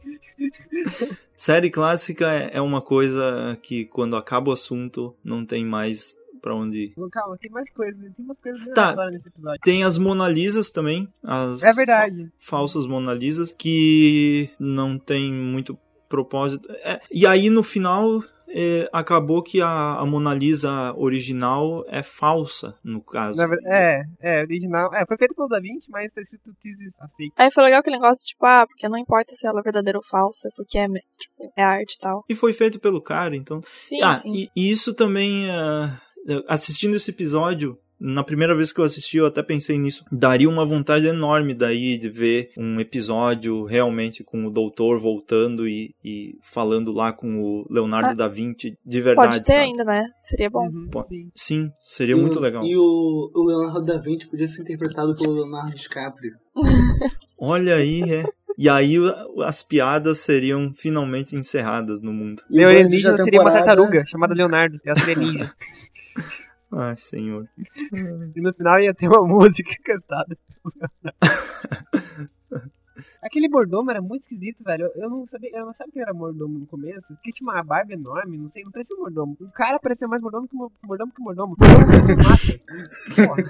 [1.35, 6.53] Série clássica é é uma coisa que quando acaba o assunto não tem mais pra
[6.55, 6.93] onde ir.
[7.11, 8.95] Calma, tem mais coisas, tem umas coisas bem Tá.
[9.11, 9.59] nesse episódio.
[9.63, 12.25] Tem as Mona Lisas também, as É verdade.
[12.39, 15.77] fa- falsas Mona Lisas, que não tem muito
[16.13, 16.71] propósito.
[16.83, 22.75] É, e aí no final é, acabou que a, a Mona Lisa original é falsa,
[22.83, 23.39] no caso.
[23.41, 24.93] Na ver- é, é, original.
[24.93, 27.33] É, foi feito pelo Da Vinci, mas tá escrito This is a fake.
[27.35, 30.03] aí foi legal aquele negócio, tipo, ah, porque não importa se ela é verdadeira ou
[30.05, 32.23] falsa, porque é, tipo, é arte e tal.
[32.29, 33.59] E foi feito pelo cara, então.
[33.73, 34.31] Sim, ah, sim.
[34.33, 35.99] E, e isso também, ah,
[36.47, 40.03] assistindo esse episódio, na primeira vez que eu assisti, eu até pensei nisso.
[40.11, 45.95] Daria uma vontade enorme daí de ver um episódio realmente com o doutor voltando e,
[46.03, 49.27] e falando lá com o Leonardo Ah, da Vinci de verdade.
[49.35, 49.63] Pode ter sabe?
[49.65, 50.03] ainda, né?
[50.19, 50.67] Seria bom.
[50.67, 51.31] Uhum, sim.
[51.35, 52.63] Sim, seria E muito o- legal.
[52.65, 56.33] E o, o Leonardo da Vinci podia ser interpretado pelo Leonardo DiCaprio.
[57.39, 58.23] Olha aí, é.
[58.57, 58.95] E aí
[59.43, 62.43] as piadas seriam finalmente encerradas no mundo.
[62.49, 64.79] Leonardo seria uma tartaruga chamada Leonardo.
[64.99, 65.53] Seria ninja.
[66.75, 67.47] Ai, senhor.
[68.35, 70.37] e no final ia ter uma música cantada.
[73.21, 74.91] Aquele mordomo era muito esquisito, velho.
[74.95, 77.07] Eu não sabia, eu não sabia que era mordomo no começo.
[77.15, 79.37] Porque tinha uma barba enorme, não sei, não parecia um mordomo.
[79.39, 81.55] O cara parecia mais mordomo que mor- mordomo que mordomo.
[83.15, 83.43] Porra.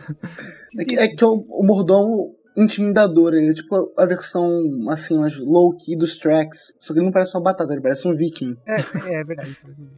[0.80, 5.38] É que, é que o, o mordomo intimidador, ele é tipo a versão, assim, mais
[5.38, 6.78] low-key dos tracks.
[6.80, 8.58] Só que ele não parece uma batata, ele parece um viking.
[8.66, 9.58] É, é, é verdade.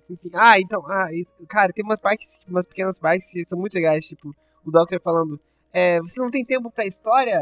[0.09, 0.29] Enfim.
[0.33, 1.07] Ah, então, ah,
[1.47, 5.39] cara, tem umas partes, umas pequenas partes que são muito legais, tipo, o Doctor falando,
[5.73, 7.39] é, você não tem tempo pra história?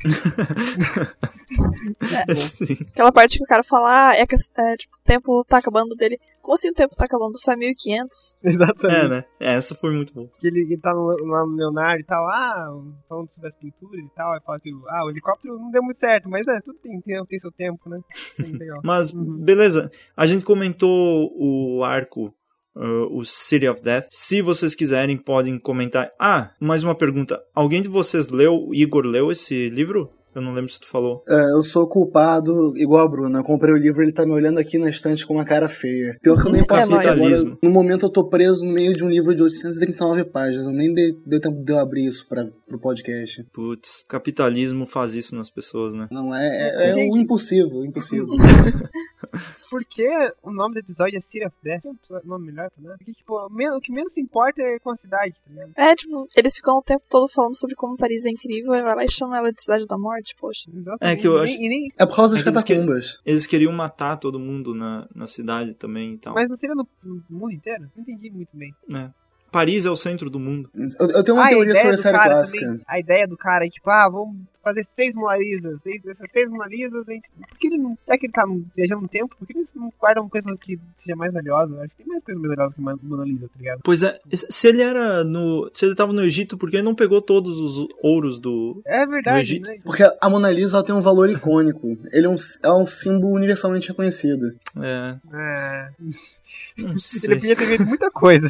[2.56, 2.78] Sim.
[2.88, 5.94] Aquela parte que o cara fala, ah, é que é, tipo, o tempo tá acabando
[5.94, 6.18] dele.
[6.40, 7.38] Como assim o tempo tá acabando?
[7.38, 8.36] Só é 1500?
[8.42, 9.04] Exatamente.
[9.04, 9.24] É, né?
[9.38, 10.30] Essa foi muito boa.
[10.38, 14.02] Que ele, ele tá no, lá no Leonardo e tal, ah, falando sobre as pinturas
[14.02, 16.78] e tal, aí fala que ah, o helicóptero não deu muito certo, mas é, tudo
[16.78, 18.00] tem, tem, tem seu tempo, né?
[18.82, 19.90] Mas, beleza.
[20.16, 22.34] A gente comentou o arco,
[22.76, 24.06] uh, o City of Death.
[24.10, 26.10] Se vocês quiserem, podem comentar.
[26.18, 27.40] Ah, mais uma pergunta.
[27.54, 30.10] Alguém de vocês leu, o Igor leu esse livro?
[30.34, 31.24] Eu não lembro se tu falou.
[31.28, 33.40] É, eu sou culpado, igual a Bruna.
[33.40, 36.16] Eu comprei o livro ele tá me olhando aqui na estante com uma cara feia.
[36.22, 37.18] Pior que eu nem passei até agora.
[37.18, 37.58] Capitalismo.
[37.60, 40.66] No momento eu tô preso no meio de um livro de 839 páginas.
[40.66, 43.44] Eu nem dei, dei tempo de eu abrir isso pra, pro podcast.
[43.52, 46.06] Putz, capitalismo faz isso nas pessoas, né?
[46.12, 48.28] Não, é, é, é o impossível, o impossível.
[49.70, 50.06] Por que
[50.42, 51.82] o nome do episódio é City of Death?
[51.82, 52.96] Tem um nome melhor nada?
[52.98, 55.72] Porque, tipo, o que menos se importa é com a cidade, tá ligado?
[55.76, 58.94] É, tipo, eles ficam o tempo todo falando sobre como Paris é incrível e vai
[58.96, 60.68] lá e chama ela de Cidade da Morte, poxa.
[61.00, 61.52] É que eu E acho.
[61.54, 63.20] nem- e nem- É por causa das É que eles que- catacumbas.
[63.24, 66.34] Eles queriam matar todo mundo na, na cidade também e tal.
[66.34, 67.90] Mas não seria no, no mundo inteiro?
[67.94, 68.72] Não entendi muito bem.
[68.88, 69.12] né?
[69.50, 70.70] Paris é o centro do mundo.
[70.98, 72.66] Eu, eu tenho uma Ah, a teoria ideia sobre a do série cara clássica.
[72.66, 75.78] também- a ideia do cara é tipo, ah, vamos fazer seis Mona Lisas.
[75.82, 77.96] Seis, essas seis Mona Lisas, gente, por que ele não.
[78.06, 78.44] Já que ele tá
[78.76, 81.74] viajando no tempo, por que eles não guardam coisa que seja mais valiosa?
[81.80, 83.80] Acho que tem mais coisa mais valiosa que uma Mona Lisa, tá ligado?
[83.82, 85.70] Pois é, se ele era no.
[85.74, 88.80] Se ele tava no Egito, por que ele não pegou todos os ouros do.
[88.86, 89.66] É do verdade, Egito?
[89.66, 89.78] né?
[89.82, 91.96] Porque a Mona Lisa tem um valor icônico.
[92.12, 94.54] Ele é um, é um símbolo universalmente reconhecido.
[94.76, 95.16] É.
[95.32, 95.88] É.
[96.76, 98.48] Não Ele podia ter feito muita coisa.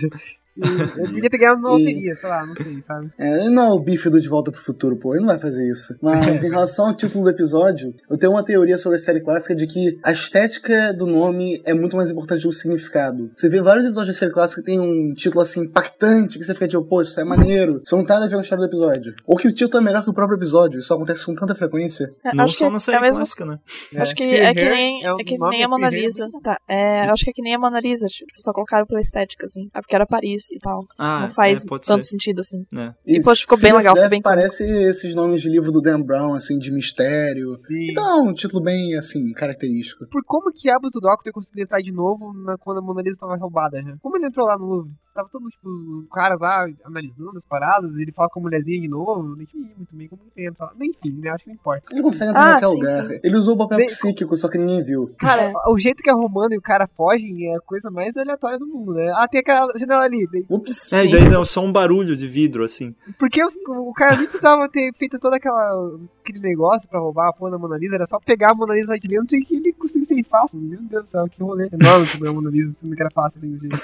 [0.60, 3.10] E Ele podia ter ganhado na E- loteria, sei lá, não sei, sabe?
[3.18, 5.68] É, não é o bife do De Volta pro Futuro, pô, ele não vai fazer
[5.70, 5.96] isso.
[6.02, 9.54] Mas em relação ao título do episódio, eu tenho uma teoria sobre a série clássica
[9.54, 13.30] de que a estética do nome é muito mais importante do que o significado.
[13.34, 16.54] Você vê vários episódios da série clássica que tem um título assim impactante, que você
[16.54, 17.80] fica tipo, pô, isso é maneiro.
[17.84, 19.14] Isso não tem nada a ver com a história do episódio.
[19.26, 22.06] Ou que o título é melhor que o próprio episódio, isso acontece com tanta frequência.
[22.24, 23.56] É, Não só na série é mesmo- clássica, né?
[23.96, 25.88] Acho que é que nem, é é que nem a é Mona.
[25.90, 26.28] Lisa.
[26.42, 29.46] Tá, é, acho que é que nem a Mona Lisa, tipo, só colocaram pela estética,
[29.46, 29.68] assim.
[29.74, 30.80] Ah, porque era Paris e tal.
[30.98, 32.10] Ah, não faz é, pode tanto ser.
[32.10, 32.64] sentido, assim.
[32.72, 32.94] né?
[33.06, 36.34] E, poxa, ficou bem legal, Death bem Parece esses nomes de livro do Dan Brown,
[36.34, 37.56] assim, de mistério.
[37.66, 37.90] Sim.
[37.90, 40.06] Então, um título bem, assim, característico.
[40.06, 43.18] Por como que diabos o Doctor conseguiu entrar de novo na- quando a Mona Lisa
[43.20, 43.96] tava roubada já?
[44.02, 44.92] Como ele entrou lá no Louvre?
[45.12, 48.80] Tava todos tipo, os caras lá analisando as paradas, e ele fala com a mulherzinha
[48.80, 49.22] de novo.
[49.24, 50.72] Não entendi muito bem como ele entra lá.
[50.78, 51.30] Nem Enfim, né?
[51.30, 51.84] Acho que não importa.
[51.92, 53.08] Ele consegue entrar Ah, em qualquer sim, lugar.
[53.08, 53.20] sim.
[53.24, 55.12] Ele usou o papel Bem- psíquico, só que ninguém viu.
[55.18, 58.58] Cara, o jeito que a Romana e o cara fogem é a coisa mais aleatória
[58.58, 59.10] do mundo, né?
[59.16, 60.28] Ah, tem aquela janela ali.
[60.32, 60.92] Daí- Ups.
[60.92, 62.94] É, e daí dá só um barulho de vidro, assim.
[63.18, 67.32] Porque os- o cara nem precisava ter feito todo aquela, aquele negócio pra roubar a
[67.32, 69.72] porra da Mona Lisa, era só pegar a Mona Lisa de dentro e que ele
[69.72, 70.58] conseguia ser fácil.
[70.58, 73.38] Meu Deus do céu, que rolê enorme sobre a Mona Lisa, sendo que era fácil
[73.38, 73.76] assim, gente.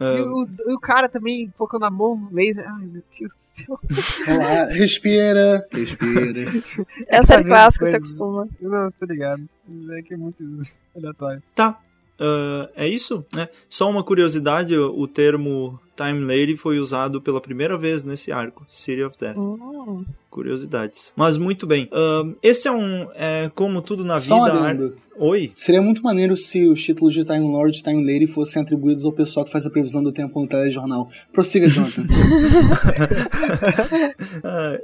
[0.00, 2.64] E Ah, o, e o cara também focando a mão no laser.
[2.68, 4.66] Ai, meu Deus do céu.
[4.70, 6.50] Respira, respira.
[7.08, 8.48] É a série Tá vendo clássica, você acostuma.
[8.60, 9.42] Não, tô ligado.
[9.92, 10.42] É que é muito
[10.96, 11.42] aleatório.
[11.54, 11.78] Tá.
[12.22, 13.24] Ah, é isso?
[13.36, 13.48] É.
[13.68, 19.02] Só uma curiosidade: o termo Time Lady foi usado pela primeira vez nesse arco, City
[19.02, 19.36] of Death.
[19.36, 20.04] Hum.
[20.30, 21.12] Curiosidades.
[21.16, 21.88] Mas muito bem.
[21.92, 23.08] Ah, esse é um.
[23.14, 24.60] É, como tudo na Só um vida.
[24.60, 24.76] ar-.
[25.18, 25.50] Oi?
[25.54, 29.12] Seria muito maneiro se os títulos de Time Lord e Time Lady fossem atribuídos ao
[29.12, 31.10] pessoal que faz a previsão do tempo no telejornal.
[31.32, 32.02] Prossiga, Jonathan.
[34.44, 34.78] Ah,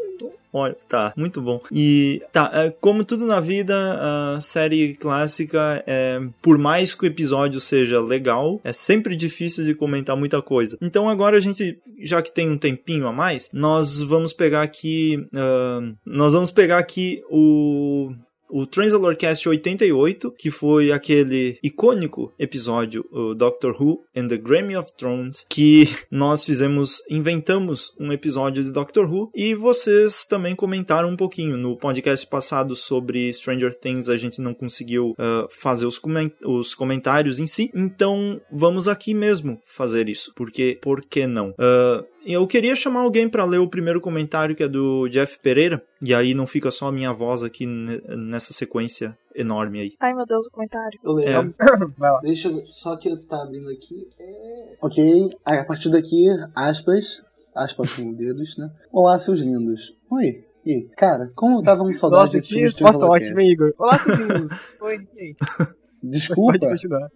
[0.53, 1.61] Olha, tá, muito bom.
[1.71, 7.07] E tá, é, como tudo na vida, a série clássica, é, por mais que o
[7.07, 10.79] episódio seja legal, é sempre difícil de comentar muita coisa.
[10.81, 15.27] Então agora a gente, já que tem um tempinho a mais, nós vamos pegar aqui,
[15.35, 18.13] ah, nós vamos pegar aqui o
[18.51, 24.91] o Transalorcast 88, que foi aquele icônico episódio, o Doctor Who and the Grammy of
[24.97, 31.17] Thrones, que nós fizemos, inventamos um episódio de Doctor Who e vocês também comentaram um
[31.17, 36.33] pouquinho no podcast passado sobre Stranger Things, a gente não conseguiu ah, fazer os, comen-
[36.45, 41.55] os comentários em si, então vamos aqui mesmo fazer isso, porque por que não?
[41.59, 45.83] Ah, eu queria chamar alguém para ler o primeiro comentário que é do Jeff Pereira,
[46.03, 49.93] e aí não fica só a minha voz aqui ne- nessa sequência enorme aí.
[50.01, 50.99] Ai, meu Deus, o comentário.
[51.05, 51.29] Eu leio.
[51.29, 51.43] É.
[51.97, 52.21] Vai lá.
[52.21, 52.65] Deixa eu...
[52.67, 54.09] Só que tá abrindo aqui.
[54.19, 54.77] É...
[54.81, 57.23] Ok, aí, a partir daqui, aspas.
[57.55, 58.71] Aspas com dedos, né?
[58.93, 59.97] Olá, seus lindos.
[60.11, 60.45] Oi.
[60.65, 60.89] E aí?
[60.97, 63.73] Cara, como eu tava com saudade Nossa, desse que tipo de ótima, hein, Igor.
[63.79, 64.49] Olá, Silvinho.
[64.81, 65.37] Oi, e aí?
[66.03, 66.59] Desculpa.
[66.59, 67.09] Pode continuar.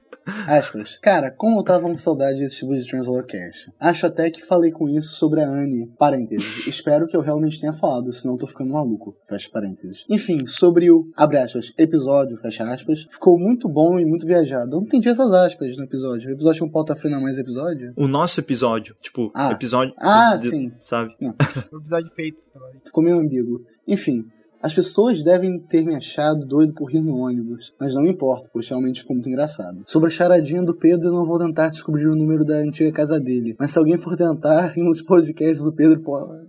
[0.46, 0.96] Aspas.
[0.98, 3.72] Cara, como eu tava com saudade desse tipo de Translorcast.
[3.80, 5.88] Acho até que falei com isso sobre a Anne.
[5.98, 6.64] Parênteses.
[6.66, 9.16] Espero que eu realmente tenha falado, senão tô ficando maluco.
[9.28, 10.04] Fecha parênteses.
[10.08, 14.76] Enfim, sobre o, abre aspas, episódio, fecha aspas, ficou muito bom e muito viajado.
[14.76, 16.30] Eu não entendi essas aspas no episódio.
[16.30, 17.92] O episódio tinha um pauta frena mais episódio?
[17.96, 19.50] O nosso episódio, tipo, Ah.
[19.52, 19.92] episódio.
[19.98, 20.72] Ah, de- sim.
[20.78, 21.14] Sabe?
[21.20, 21.30] Não,
[21.72, 22.38] O episódio feito.
[22.84, 23.60] ficou meio ambíguo.
[23.88, 24.24] Enfim,
[24.62, 28.48] as pessoas devem ter me achado doido por rir no ônibus, mas não me importa,
[28.52, 29.82] pois realmente ficou muito engraçado.
[29.86, 33.18] Sobre a charadinha do Pedro, eu não vou tentar descobrir o número da antiga casa
[33.18, 36.00] dele, mas se alguém for tentar, em um dos podcasts do Pedro,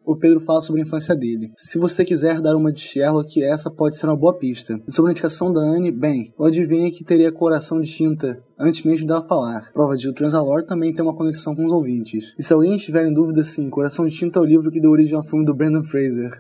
[0.06, 1.52] o Pedro fala sobre a infância dele.
[1.56, 4.80] Se você quiser dar uma de Sherlock, essa pode ser uma boa pista.
[4.88, 8.84] E sobre a indicação da Anne, bem, eu adivinhei que teria coração de tinta antes
[8.84, 9.72] mesmo dela falar.
[9.74, 12.34] Prova de que o Transalor também tem uma conexão com os ouvintes.
[12.38, 14.92] E se alguém estiver em dúvida, sim, Coração de Tinta é o livro que deu
[14.92, 16.32] origem ao filme do Brandon Fraser.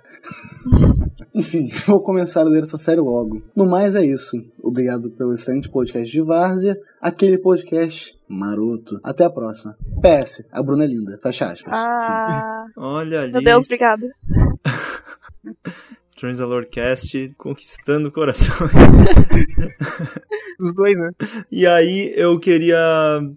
[1.34, 3.41] Enfim, vou começar a ler essa série logo.
[3.56, 4.38] No mais é isso.
[4.62, 8.99] Obrigado pelo excelente podcast de Várzea, aquele podcast maroto.
[9.04, 9.76] Até a próxima.
[10.02, 11.19] PS, a Bruna é linda.
[11.21, 11.73] Fecha aspas.
[11.76, 13.32] Ah, Olha ali.
[13.34, 14.08] meu Deus, obrigada.
[16.15, 18.54] Transalorcast conquistando o coração.
[20.60, 21.12] Os dois, né?
[21.52, 22.78] E aí eu queria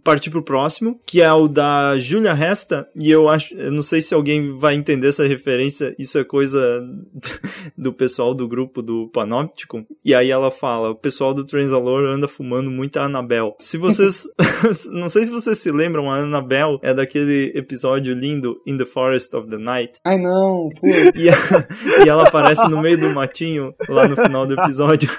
[0.04, 4.00] partir pro próximo, que é o da Julia Resta, e eu acho, eu não sei
[4.02, 6.58] se alguém vai entender essa referência, isso é coisa
[7.76, 9.84] do pessoal do grupo do Panopticon.
[10.04, 13.54] E aí ela fala, o pessoal do Transalor anda fumando muita Annabelle.
[13.58, 14.24] Se vocês,
[14.90, 19.34] não sei se vocês se lembram, a Annabelle é daquele episódio lindo In the Forest
[19.34, 19.94] of the Night.
[20.04, 21.24] Ai não, putz.
[21.24, 22.30] E, a- e ela
[22.66, 25.10] aparece no meio do matinho lá no final do episódio.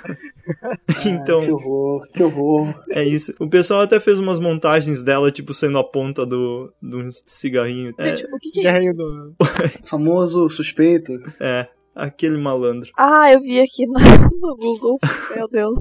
[1.05, 2.73] então, Que horror, que horror.
[2.91, 3.33] é isso.
[3.39, 7.93] O pessoal até fez umas montagens dela, tipo, sendo a ponta do, do cigarrinho.
[7.99, 8.93] É, Gente, o que, que é isso?
[8.93, 9.35] do...
[9.83, 11.13] Famoso suspeito.
[11.39, 12.89] é, aquele malandro.
[12.97, 13.93] Ah, eu vi aqui no,
[14.39, 14.97] no Google.
[15.35, 15.79] Meu Deus.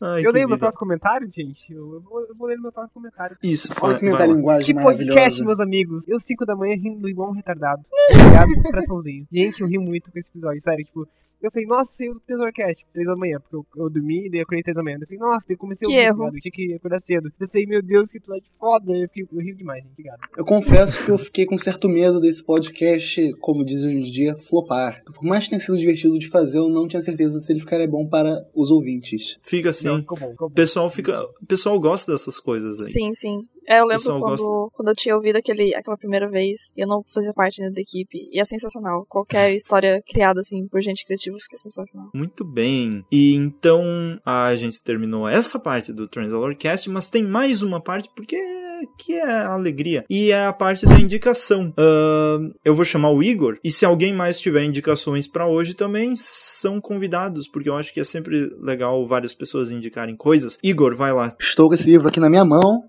[0.00, 1.72] Ai, eu leio meu próprio comentário, gente.
[1.72, 3.36] Eu, eu vou, eu vou ler meu próprio comentário.
[3.42, 6.06] Isso, Olha vai, que metalinguagem Que podcast, meus amigos.
[6.08, 7.82] Eu, 5 da manhã, rindo igual um retardado.
[8.10, 9.26] Obrigado coraçãozinho.
[9.30, 10.84] Gente, eu ri muito com esse episódio, sério.
[10.84, 11.08] Tipo,
[11.46, 14.40] eu falei, nossa, saiu o Tesorcast, 3 da manhã, porque eu, eu dormi e daí
[14.40, 14.98] eu acordei 3 da manhã.
[15.00, 16.18] Eu falei, nossa, eu comecei Que a ouvir, erro.
[16.18, 16.34] ligado?
[16.36, 17.32] eu tinha que acordar cedo.
[17.40, 18.92] Eu falei, meu Deus, que episódio foda.
[18.92, 19.92] Eu, fiquei, eu rio demais, gente.
[19.92, 20.20] Obrigado.
[20.36, 24.36] Eu confesso que eu fiquei com certo medo desse podcast, como dizem hoje em dia,
[24.36, 25.02] flopar.
[25.04, 27.86] Por mais que tenha sido divertido de fazer, eu não tinha certeza se ele ficaria
[27.88, 29.38] bom para os ouvintes.
[29.42, 29.86] Fica assim.
[29.86, 30.54] Não, ficou bom, ficou O bom.
[30.54, 31.22] pessoal fica.
[31.42, 32.86] O pessoal gosta dessas coisas aí.
[32.86, 33.46] Sim, sim.
[33.66, 34.76] É, eu lembro Pessoal quando, gosta.
[34.76, 38.28] quando eu tinha ouvido aquele, aquela primeira vez, eu não fazia parte ainda da equipe.
[38.32, 39.04] E é sensacional.
[39.08, 42.10] Qualquer história criada, assim, por gente criativa fica sensacional.
[42.14, 43.04] Muito bem.
[43.10, 43.82] E então
[44.24, 48.36] a gente terminou essa parte do Transalorcast, mas tem mais uma parte porque
[48.98, 50.04] que é a alegria.
[50.08, 51.72] E é a parte da indicação.
[51.76, 53.58] Ahn, eu vou chamar o Igor.
[53.62, 58.00] E se alguém mais tiver indicações pra hoje também são convidados, porque eu acho que
[58.00, 60.58] é sempre legal várias pessoas indicarem coisas.
[60.62, 61.34] Igor, vai lá.
[61.40, 62.84] Estou com esse livro aqui na minha mão.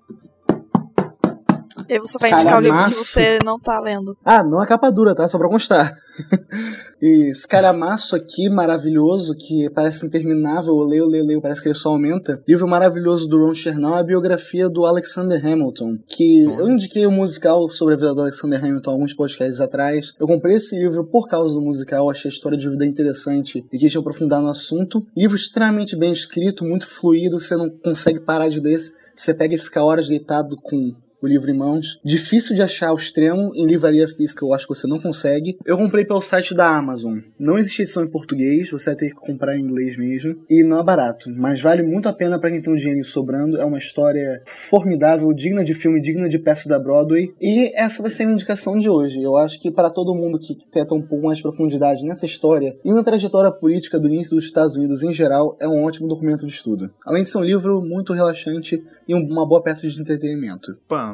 [1.89, 4.17] E aí você vai indicar o livro que você não tá lendo.
[4.23, 5.27] Ah, não é capa dura, tá?
[5.27, 5.91] Só pra constar.
[7.01, 11.75] e esse calhamaço aqui, maravilhoso, que parece interminável, eu leio, leio, leio, parece que ele
[11.75, 12.41] só aumenta.
[12.47, 17.69] Livro maravilhoso do Ron Chernow, a biografia do Alexander Hamilton, que eu indiquei o musical
[17.69, 20.13] sobre a vida do Alexander Hamilton alguns podcasts atrás.
[20.19, 23.77] Eu comprei esse livro por causa do musical, achei a história de vida interessante e
[23.77, 25.05] quis me aprofundar no assunto.
[25.15, 28.77] Livro extremamente bem escrito, muito fluido, você não consegue parar de ler,
[29.15, 31.99] você pega e fica horas deitado com o livro em mãos.
[32.03, 35.57] Difícil de achar ao extremo, em livraria física eu acho que você não consegue.
[35.65, 37.19] Eu comprei pelo site da Amazon.
[37.39, 40.35] Não existe edição em português, você vai ter que comprar em inglês mesmo.
[40.49, 43.57] E não é barato, mas vale muito a pena para quem tem um dinheiro sobrando.
[43.57, 47.33] É uma história formidável, digna de filme, digna de peça da Broadway.
[47.41, 49.21] E essa vai ser a minha indicação de hoje.
[49.21, 52.77] Eu acho que para todo mundo que ter um pouco mais de profundidade nessa história
[52.83, 56.45] e na trajetória política do início dos Estados Unidos em geral, é um ótimo documento
[56.45, 56.89] de estudo.
[57.05, 60.77] Além de ser um livro muito relaxante e um- uma boa peça de entretenimento.
[60.87, 61.06] Pá,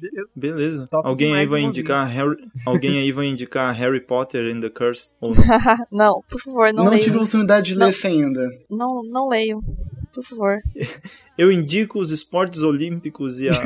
[0.00, 0.30] Beleza.
[0.34, 0.86] beleza.
[0.90, 5.10] Top Alguém aí vai indicar Harry, alguém aí vai indicar Harry Potter and the Curse
[5.20, 5.42] ou não?
[5.92, 7.02] não, por favor, não, Não, leio.
[7.02, 7.88] tive a oportunidade de ler Não.
[7.90, 8.48] esse ainda.
[8.70, 9.60] Não, não leio.
[10.14, 10.58] Por favor.
[11.38, 13.52] Eu indico os esportes olímpicos e a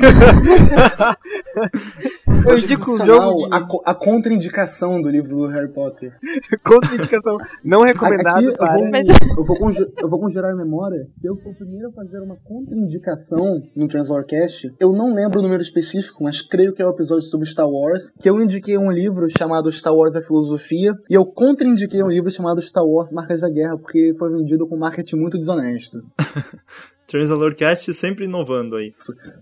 [2.47, 3.53] Eu indico o jogo de...
[3.53, 6.11] a, a contraindicação do livro do Harry Potter.
[6.63, 8.73] Contraindicação não recomendado Aqui eu para...
[8.77, 11.91] vou, Mas- eu, vou conju- eu vou conjurar a memória eu fui o primeiro a
[11.91, 14.73] fazer uma contraindicação no Translorcast.
[14.79, 18.11] Eu não lembro o número específico, mas creio que é o episódio sobre Star Wars,
[18.19, 22.29] que eu indiquei um livro chamado Star Wars a Filosofia, e eu contraindiquei um livro
[22.29, 26.03] chamado Star Wars Marcas da Guerra, porque foi vendido com marketing muito desonesto.
[27.11, 28.93] Transalorcast sempre inovando aí.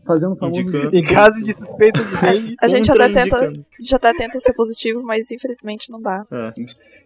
[0.05, 0.59] Fazendo o famoso...
[0.61, 0.95] Indicando.
[0.95, 3.65] Em caso de suspeita de dengue, A gente até tenta, Contraindicando.
[3.77, 6.25] a gente até tenta ser positivo, mas infelizmente não dá.
[6.31, 6.51] É.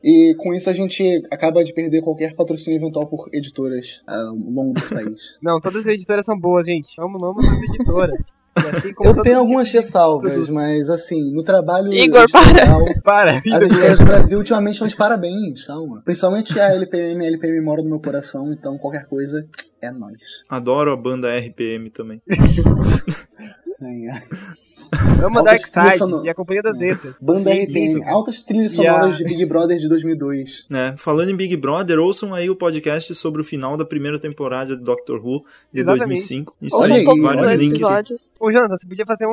[0.02, 4.36] E com isso a gente acaba de perder qualquer patrocínio eventual por editoras ah, ao
[4.36, 5.38] longo desse país.
[5.44, 6.88] Não, todas as editoras são boas, gente.
[6.98, 8.20] Amo, amo as editoras.
[8.56, 13.62] Assim Eu tenho tipo algumas de- ressalvas, mas assim, no trabalho Igor, editorial, Para, as
[13.64, 16.04] editoras do Brasil ultimamente estão de parabéns, calma.
[16.06, 19.44] Principalmente a LPM, a LPM mora no meu coração, então qualquer coisa
[19.84, 20.42] é nóis.
[20.50, 22.22] Adoro a banda RPM também.
[24.94, 25.26] É, é.
[25.26, 27.16] Amo a Altas trilhas Darkseid sono- e a Companhia das Letras.
[27.22, 28.10] Banda RPM, isso.
[28.10, 30.66] altas trilhas E a- sonoras de Big Brother de 2002.
[30.70, 30.96] né?
[30.98, 34.84] Falando em Big Brother, ouçam aí o podcast sobre o final da primeira temporada de
[34.84, 36.08] Doctor Who de Exatamente.
[36.10, 36.56] 2005.
[36.62, 37.80] Isso Olha Ouçam aí, todos os vários links.
[37.82, 38.36] episódios.
[38.40, 39.32] Ô, Jonathan, você podia fazer um,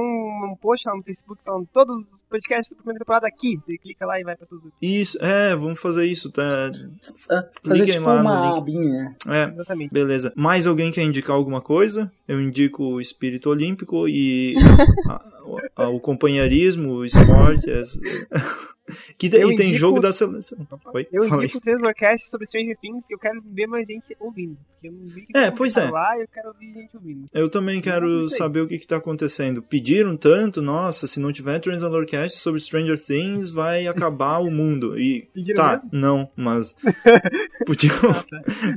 [0.53, 3.59] um post lá no Facebook falando todos os podcasts da primeira temporada aqui.
[3.67, 4.73] Você clica lá e vai pra tudo.
[4.81, 6.71] Isso, é, vamos fazer isso, tá?
[7.17, 8.59] Fazer Cliquem tipo lá no uma link.
[8.59, 9.17] abinha.
[9.29, 9.93] É, Exatamente.
[9.93, 10.33] beleza.
[10.37, 12.11] Mais alguém quer indicar alguma coisa?
[12.27, 14.55] Eu indico o espírito olímpico e
[15.81, 17.71] a- a- o companheirismo, o esporte.
[17.71, 17.83] é-
[19.19, 20.59] Que, e Eu tem indico- jogo da seleção.
[20.95, 21.07] Oi?
[21.13, 21.31] Eu aí.
[21.31, 24.57] indico o Translorcast sobre Stranger Things e eu quero ver mais gente ouvindo.
[24.83, 25.91] Eu não vi que É, pois tá é.
[25.91, 27.29] lá eu quero ouvir gente ouvindo.
[27.35, 29.61] Eu também quero saber o que, que tá acontecendo.
[29.63, 34.99] Pediram tanto, nossa, se não tiver Transalorcast sobre Stranger Things, vai acabar o mundo.
[34.99, 35.89] E Pediram tá, mesmo?
[35.93, 36.75] não, mas
[37.67, 37.95] podiam,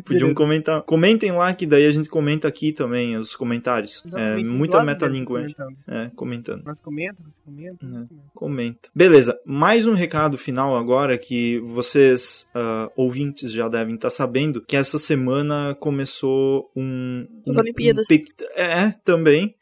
[0.03, 0.33] podiam Beleza.
[0.35, 0.81] comentar.
[0.81, 4.03] Comentem lá que daí a gente comenta aqui também os comentários.
[4.13, 5.77] É, muita deles comentando.
[5.87, 6.63] É, comentando.
[6.65, 7.77] Mas comenta, você comenta.
[7.85, 8.09] comenta.
[8.33, 8.89] Comenta.
[8.93, 14.75] Beleza, mais um recado final agora que vocês, ah, ouvintes, já devem estar sabendo que
[14.75, 17.25] essa semana começou um.
[17.47, 18.05] As um- Olimpíadas.
[18.11, 18.25] um pe-
[18.55, 19.55] é, também.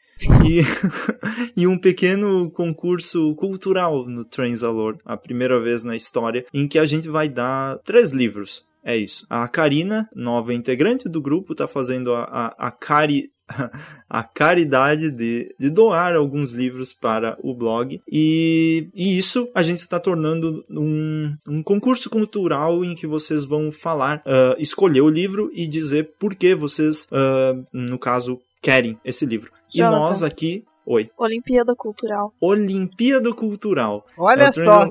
[0.46, 0.60] E,
[1.56, 6.86] e um pequeno concurso cultural no Transalor, a primeira vez na história, em que a
[6.86, 8.64] gente vai dar três livros.
[8.84, 9.24] É isso.
[9.30, 13.30] A Karina, nova integrante do grupo, tá fazendo a, a, a cari,
[14.08, 18.00] a caridade de, de doar alguns livros para o blog.
[18.10, 23.70] E, e isso a gente está tornando um, um concurso cultural em que vocês vão
[23.70, 29.26] falar, ah, escolher o livro e dizer por que vocês, ah, no caso, querem esse
[29.26, 29.50] livro.
[29.74, 30.64] E nós aqui.
[30.84, 31.10] Oi.
[31.16, 32.32] Olimpíada Cultural.
[32.40, 34.04] Olimpíada Cultural.
[34.18, 34.90] Olha É só.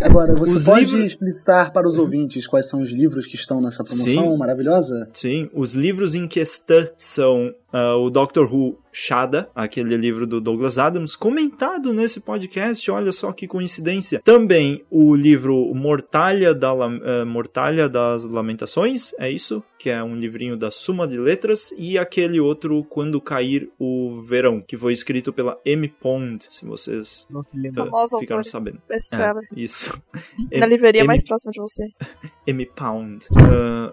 [0.00, 3.60] Agora, você Os pode livros- explicitar para os ouvintes quais são os livros que estão
[3.60, 4.36] nessa promoção Sim.
[4.36, 5.08] maravilhosa?
[5.12, 10.78] Sim, os livros em questão são ah, o Doctor Who Shada, aquele livro do Douglas
[10.78, 14.20] Adams, comentado nesse podcast, olha só que coincidência.
[14.22, 19.60] Também o livro Mortalha, da, ah, Mortalha das Lamentações, é isso?
[19.76, 24.60] Que é um livrinho da Suma de Letras, e aquele outro Quando Cair o Verão,
[24.60, 25.88] que foi escrito pela M.
[25.88, 27.84] Pond, se vocês Não se lembra.
[27.84, 28.80] Famosa ficaram sabendo.
[28.88, 29.92] É, isso.
[30.56, 31.88] Na livraria M- mais próxima de você.
[32.46, 32.64] M.
[32.66, 33.26] Pound.
[33.36, 33.92] Ah,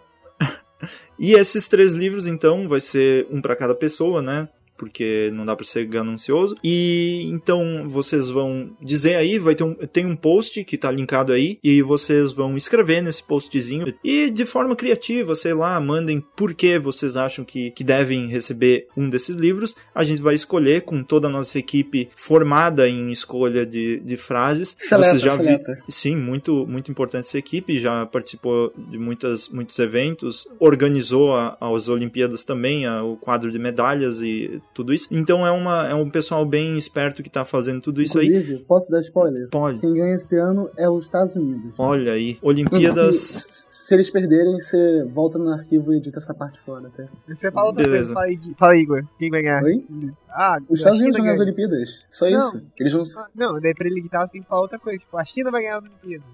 [1.20, 4.50] e esses três livros, então, vai ser um para cada pessoa, né?
[4.82, 6.56] Porque não dá para ser ganancioso.
[6.64, 11.32] E então vocês vão dizer aí, vai ter um, tem um post que tá linkado
[11.32, 13.94] aí, e vocês vão escrever nesse postzinho.
[14.04, 18.88] E de forma criativa, sei lá, mandem por que vocês acham que, que devem receber
[18.98, 19.76] um desses livros.
[19.94, 24.76] A gente vai escolher com toda a nossa equipe formada em escolha de, de frases.
[24.80, 25.64] Seleta, vocês já vi-.
[25.90, 31.88] Sim, muito, muito importante essa equipe, já participou de muitas, muitos eventos, organizou a- as
[31.88, 35.08] Olimpíadas também, a- o quadro de medalhas e tudo isso.
[35.12, 38.28] Então é, uma, é um pessoal bem esperto que tá fazendo tudo isso aí.
[38.28, 39.50] Inclusive, posso dar spoiler?
[39.50, 39.80] Pode.
[39.80, 41.74] Quem ganha esse ano é os Estados Unidos.
[41.78, 43.16] Olha aí, Olimpíadas.
[43.72, 47.04] Se, se eles perderem, você volta no arquivo e edita essa parte fora, tá?
[47.28, 48.14] Você fala outra Beleza.
[48.14, 49.04] coisa, fala, aí, aí, Igor.
[49.20, 49.64] Quem vai ganhar?
[49.64, 49.86] Oi?
[50.30, 51.40] Ah, Os Estados Unidos China ganham as.
[51.42, 52.06] Olimpíadas.
[52.10, 52.38] Só Não.
[52.38, 52.66] isso.
[52.80, 53.04] Eles vão.
[53.18, 55.00] Ah, Não, daí pra ele editar você tem que falar outra coisa.
[55.00, 56.28] Tipo, a China vai ganhar as Olimpíadas.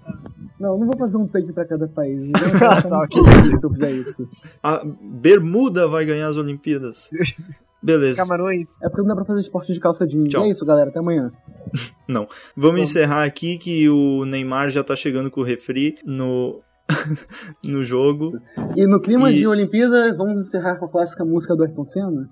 [0.60, 2.20] Não, não vou fazer um take pra cada país.
[2.20, 3.22] Eu vou ficar ok.
[3.22, 4.28] muito triste se eu fizer isso.
[4.62, 7.10] A Bermuda vai ganhar as Olimpíadas.
[7.82, 8.16] Beleza.
[8.16, 8.66] Camarões.
[8.82, 10.28] É porque não dá pra fazer esporte de calça jeans.
[10.30, 10.44] Tchau.
[10.44, 10.90] É isso, galera.
[10.90, 11.30] Até amanhã.
[12.08, 12.26] Não.
[12.56, 16.60] Vamos encerrar aqui que o Neymar já tá chegando com o refri no,
[17.64, 18.28] no jogo.
[18.76, 22.28] E no clima E- de Olimpíada, vamos encerrar com a clássica música do Ayrton Senna?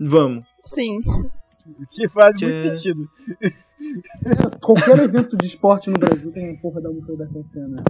[0.00, 0.46] Vamos.
[0.60, 1.00] Sim.
[1.90, 2.46] Que faz Tchê.
[2.46, 3.08] muito sentido.
[4.62, 7.82] Qualquer evento de esporte no Brasil tem uma porra da música do Ayrton Senna.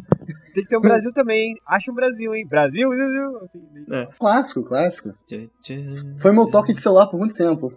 [0.55, 1.51] Tem que ter um Brasil também.
[1.51, 1.55] hein?
[1.67, 2.47] Acha um Brasil, hein?
[2.47, 3.37] Brasil, Brasil.
[3.39, 4.07] Assim, É.
[4.19, 5.15] Clássico, clássico.
[6.19, 7.73] Foi meu toque de celular por muito tempo.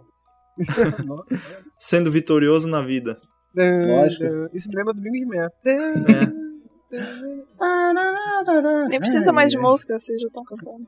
[1.78, 3.18] Sendo vitorioso na vida.
[3.56, 4.50] Lógico.
[4.54, 5.38] Isso me lembra do Domingo de.
[5.38, 6.50] É.
[8.90, 10.84] Nem precisa mais de música, vocês já estão cantando.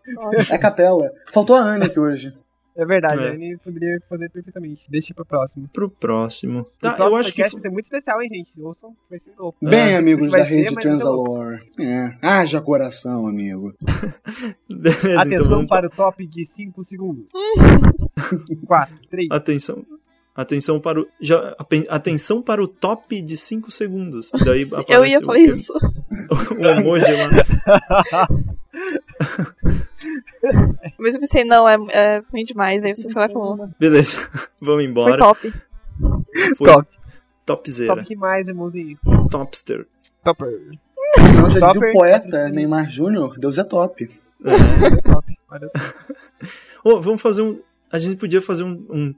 [0.51, 1.09] É capela.
[1.31, 2.33] Faltou a Anne aqui hoje.
[2.75, 3.29] É verdade, É.
[3.31, 4.81] a poderia fazer perfeitamente.
[4.89, 5.67] Deixa pro próximo.
[5.73, 6.59] Pro próximo.
[6.61, 7.35] o Tá, próximo eu acho que.
[7.41, 8.61] podcast vai ser muito especial, hein, gente?
[8.61, 9.57] Ouçam, vai ser louco.
[9.61, 9.97] Bem, É.
[9.97, 10.75] amigos da ser, rede.
[10.75, 11.59] Transalor.
[11.79, 12.15] É.
[12.21, 13.73] Haja coração, amigo.
[14.69, 17.25] Beleza, então Atenção vamos para o top de 5 segundos.
[18.65, 19.27] 4, 3.
[19.31, 19.85] Atenção.
[20.33, 21.07] Atenção para o.
[21.19, 21.53] Já,
[21.89, 24.31] atenção para o top de 5 segundos.
[24.45, 25.73] Daí Eu ia o- falar isso.
[26.57, 28.27] O emoji lá.
[31.01, 32.83] Mas eu pensei, não, é, é ruim demais.
[32.83, 33.69] Aí você foi lá e falou.
[33.79, 34.17] Beleza.
[34.61, 35.17] Vamos Foi embora.
[35.17, 35.53] top.
[36.57, 36.87] Foi Top.
[37.45, 37.95] Topzera.
[37.95, 38.97] Top que mais, irmãozinho.
[39.29, 39.85] Topster.
[40.23, 40.47] Topper.
[41.17, 41.89] Afinal, já dizia Topper.
[41.89, 44.09] o poeta Neymar Júnior, Deus é top.
[44.45, 45.01] É.
[45.01, 45.25] Top.
[46.83, 47.59] Ô, vamos fazer um.
[47.91, 49.13] A gente podia fazer um, um,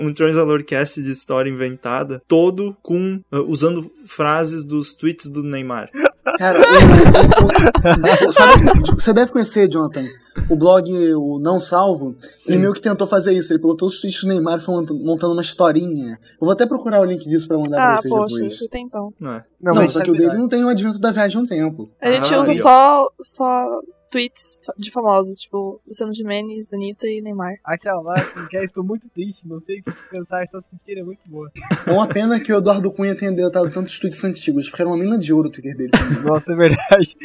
[0.00, 5.90] um Transalor Cast de história inventada, todo com uh, usando frases dos tweets do Neymar.
[6.38, 8.62] Cara, o- o- sabe,
[8.98, 10.06] você deve conhecer, Jonathan,
[10.48, 12.14] o blog o Não Salvo.
[12.48, 13.52] Ele meio que tentou fazer isso.
[13.52, 16.18] Ele pegou todos os tweets do Neymar e foi montando, uma historinha.
[16.32, 18.58] Eu vou até procurar o link disso pra mandar Ah, pra vocês poxa, depois.
[18.58, 19.10] você tem então.
[19.20, 19.44] Não é?
[19.60, 20.38] Não, mas só que o dele melhor.
[20.40, 21.88] não tem o advento da viagem no tempo.
[22.00, 23.80] A gente Ah, usa aí, só, só
[24.10, 27.54] tweets de famosos, tipo Luciano Gimenez, Anitta e Neymar.
[27.64, 28.14] Aquela lá,
[28.48, 31.50] que estou muito triste, não sei o que pensar, essa mentira é muito boa.
[31.86, 34.96] É uma pena que o Eduardo Cunha tenha deletado tantos tweets antigos, porque era uma
[34.96, 35.90] mina de ouro o Twitter dele.
[36.24, 37.16] Nossa, é verdade.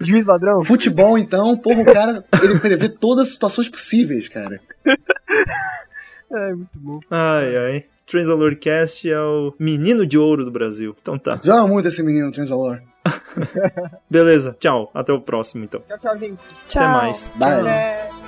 [0.00, 0.60] Juiz ladrão?
[0.60, 4.60] Futebol, então, porra, o cara, ele prevê todas as situações possíveis, cara.
[6.28, 6.98] É, muito bom.
[7.08, 7.84] Ai, ai.
[8.04, 10.94] Transalorcast é o menino de ouro do Brasil.
[11.00, 11.40] Então tá.
[11.42, 12.80] Joga muito esse menino, Transalor.
[14.10, 14.90] Beleza, tchau.
[14.92, 15.80] Até o próximo, então.
[15.88, 16.44] Tchau, tchau, gente.
[16.68, 16.82] Tchau.
[16.82, 17.30] Até mais.
[17.36, 17.68] Bye.
[17.68, 18.25] É...